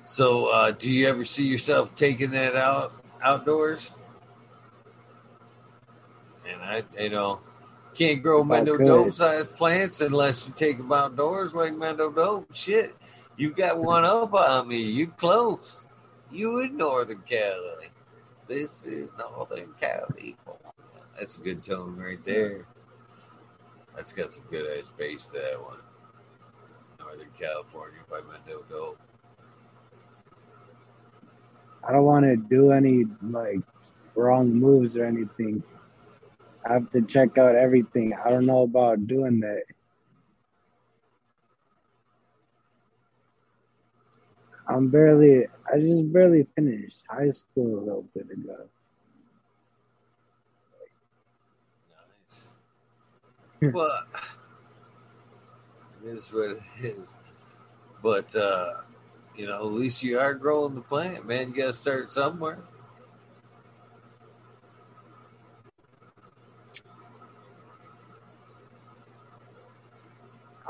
[0.06, 3.98] So, uh, do you ever see yourself taking that out outdoors?
[6.50, 7.42] And I, you know,
[7.94, 8.78] can't grow Mendo.
[8.78, 12.54] Dope sized plants unless you take them outdoors like Mendo Dope.
[12.54, 12.96] Shit,
[13.36, 14.82] you got one up on me.
[14.82, 15.86] You close.
[16.32, 17.88] You in Northern Cali.
[18.48, 20.36] This is Northern Cali.
[21.18, 22.66] That's a good tone right there.
[23.96, 25.80] That's got some good ass bass, that one.
[27.00, 29.00] Northern California by Mendo Dope.
[31.84, 33.62] I don't want to do any like
[34.16, 35.64] wrong moves or anything.
[36.68, 38.14] I have to check out everything.
[38.14, 39.64] I don't know about doing that.
[44.68, 45.48] I'm barely.
[45.72, 48.68] I just barely finished high school a little bit ago.
[52.30, 52.54] Nice.
[53.62, 54.00] Well,
[56.04, 57.14] it is what it is.
[58.04, 58.82] But uh,
[59.38, 61.50] you know, at least you are growing the plant, man.
[61.50, 62.60] You gotta start somewhere.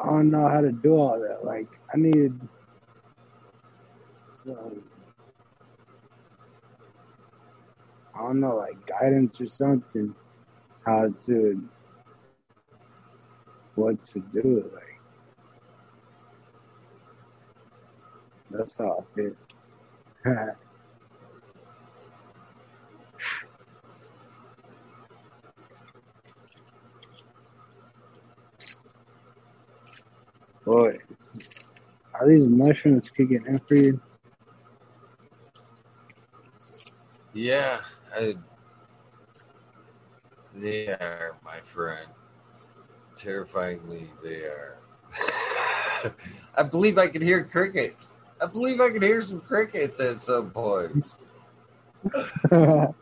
[0.01, 1.43] I don't know how to do all that.
[1.45, 2.33] Like I need
[4.37, 4.83] some.
[8.15, 10.13] I don't know, like guidance or something,
[10.85, 11.69] how to,
[13.75, 14.69] what to do.
[14.73, 14.99] Like
[18.49, 20.55] that's how I feel.
[30.67, 30.97] Boy,
[32.13, 34.01] are these mushrooms kicking in for you?
[37.33, 37.79] Yeah,
[38.13, 38.35] I,
[40.53, 42.07] they are, my friend.
[43.15, 44.77] Terrifyingly, they are.
[46.57, 48.11] I believe I can hear crickets.
[48.41, 51.15] I believe I can hear some crickets at some points.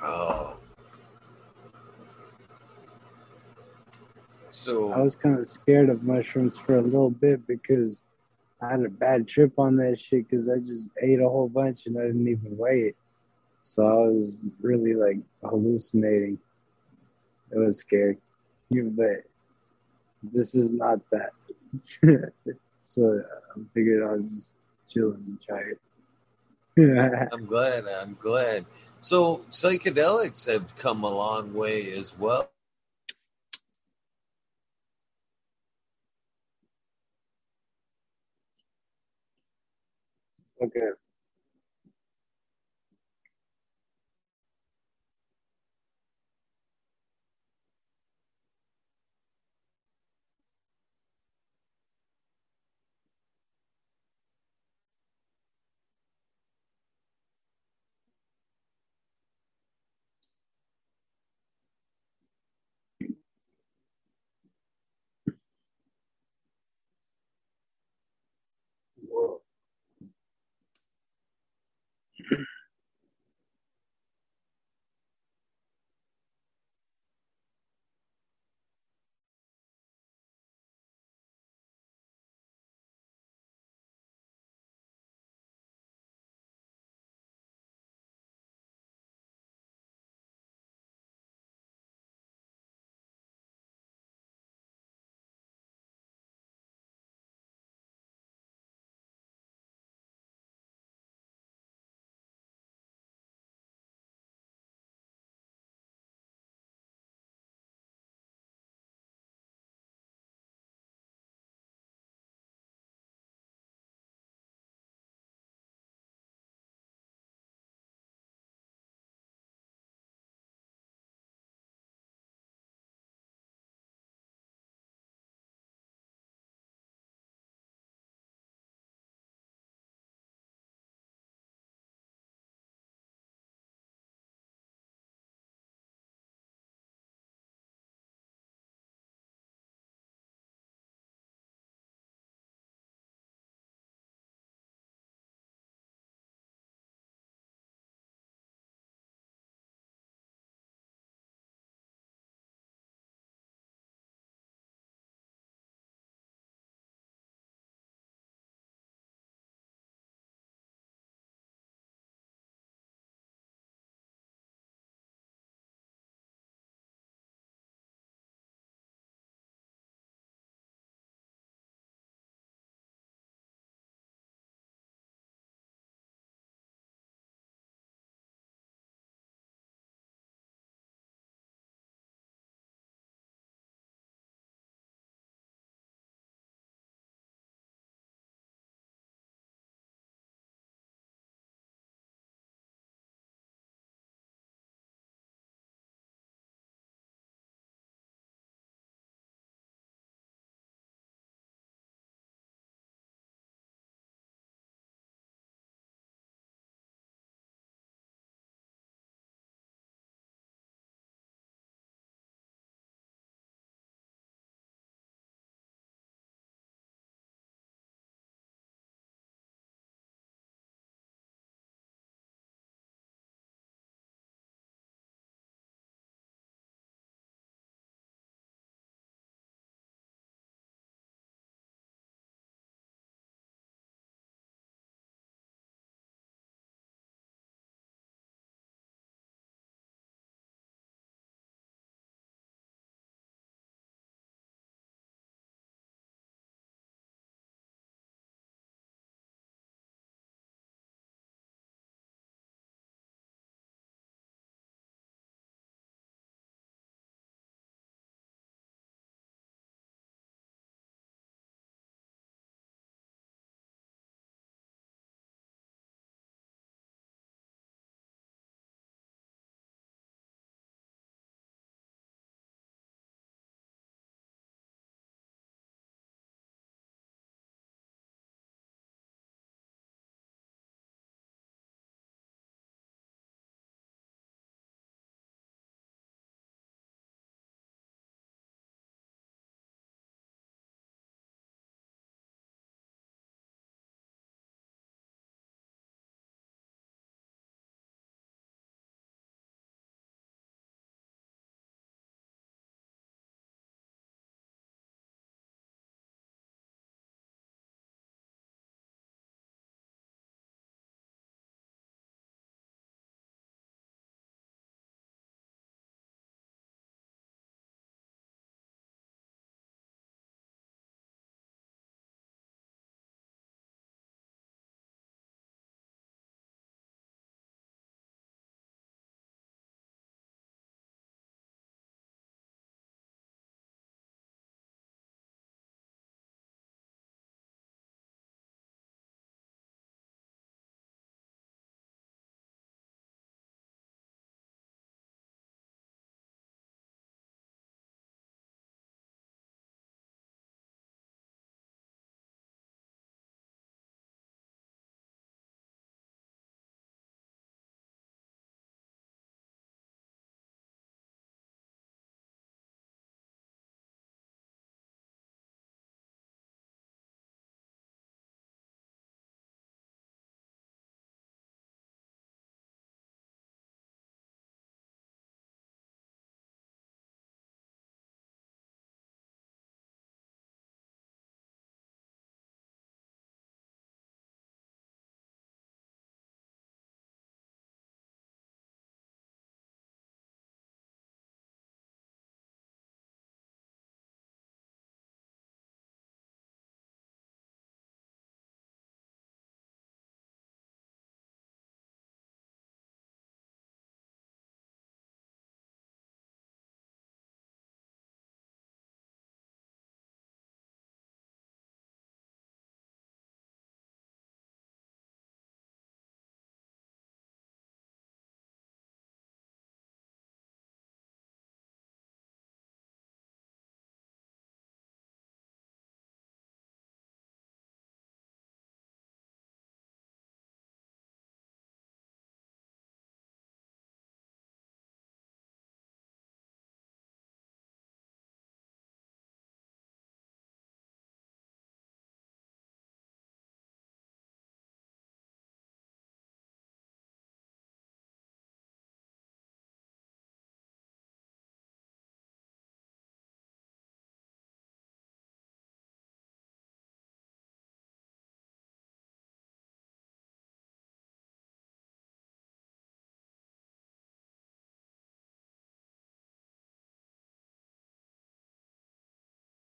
[0.00, 0.37] Oh.
[4.58, 8.04] So I was kind of scared of mushrooms for a little bit because
[8.60, 11.86] I had a bad trip on that shit because I just ate a whole bunch
[11.86, 12.96] and I didn't even weigh it.
[13.60, 16.38] So I was really like hallucinating.
[17.52, 18.18] It was scary.
[18.70, 19.24] But.
[20.22, 21.30] This is not that.
[22.84, 24.46] so uh, I figured I'll just
[24.88, 25.62] chill and try
[26.76, 27.28] it.
[27.32, 27.84] I'm glad.
[27.86, 28.66] I'm glad.
[29.00, 32.50] So psychedelics have come a long way as well.
[40.62, 40.97] Okay.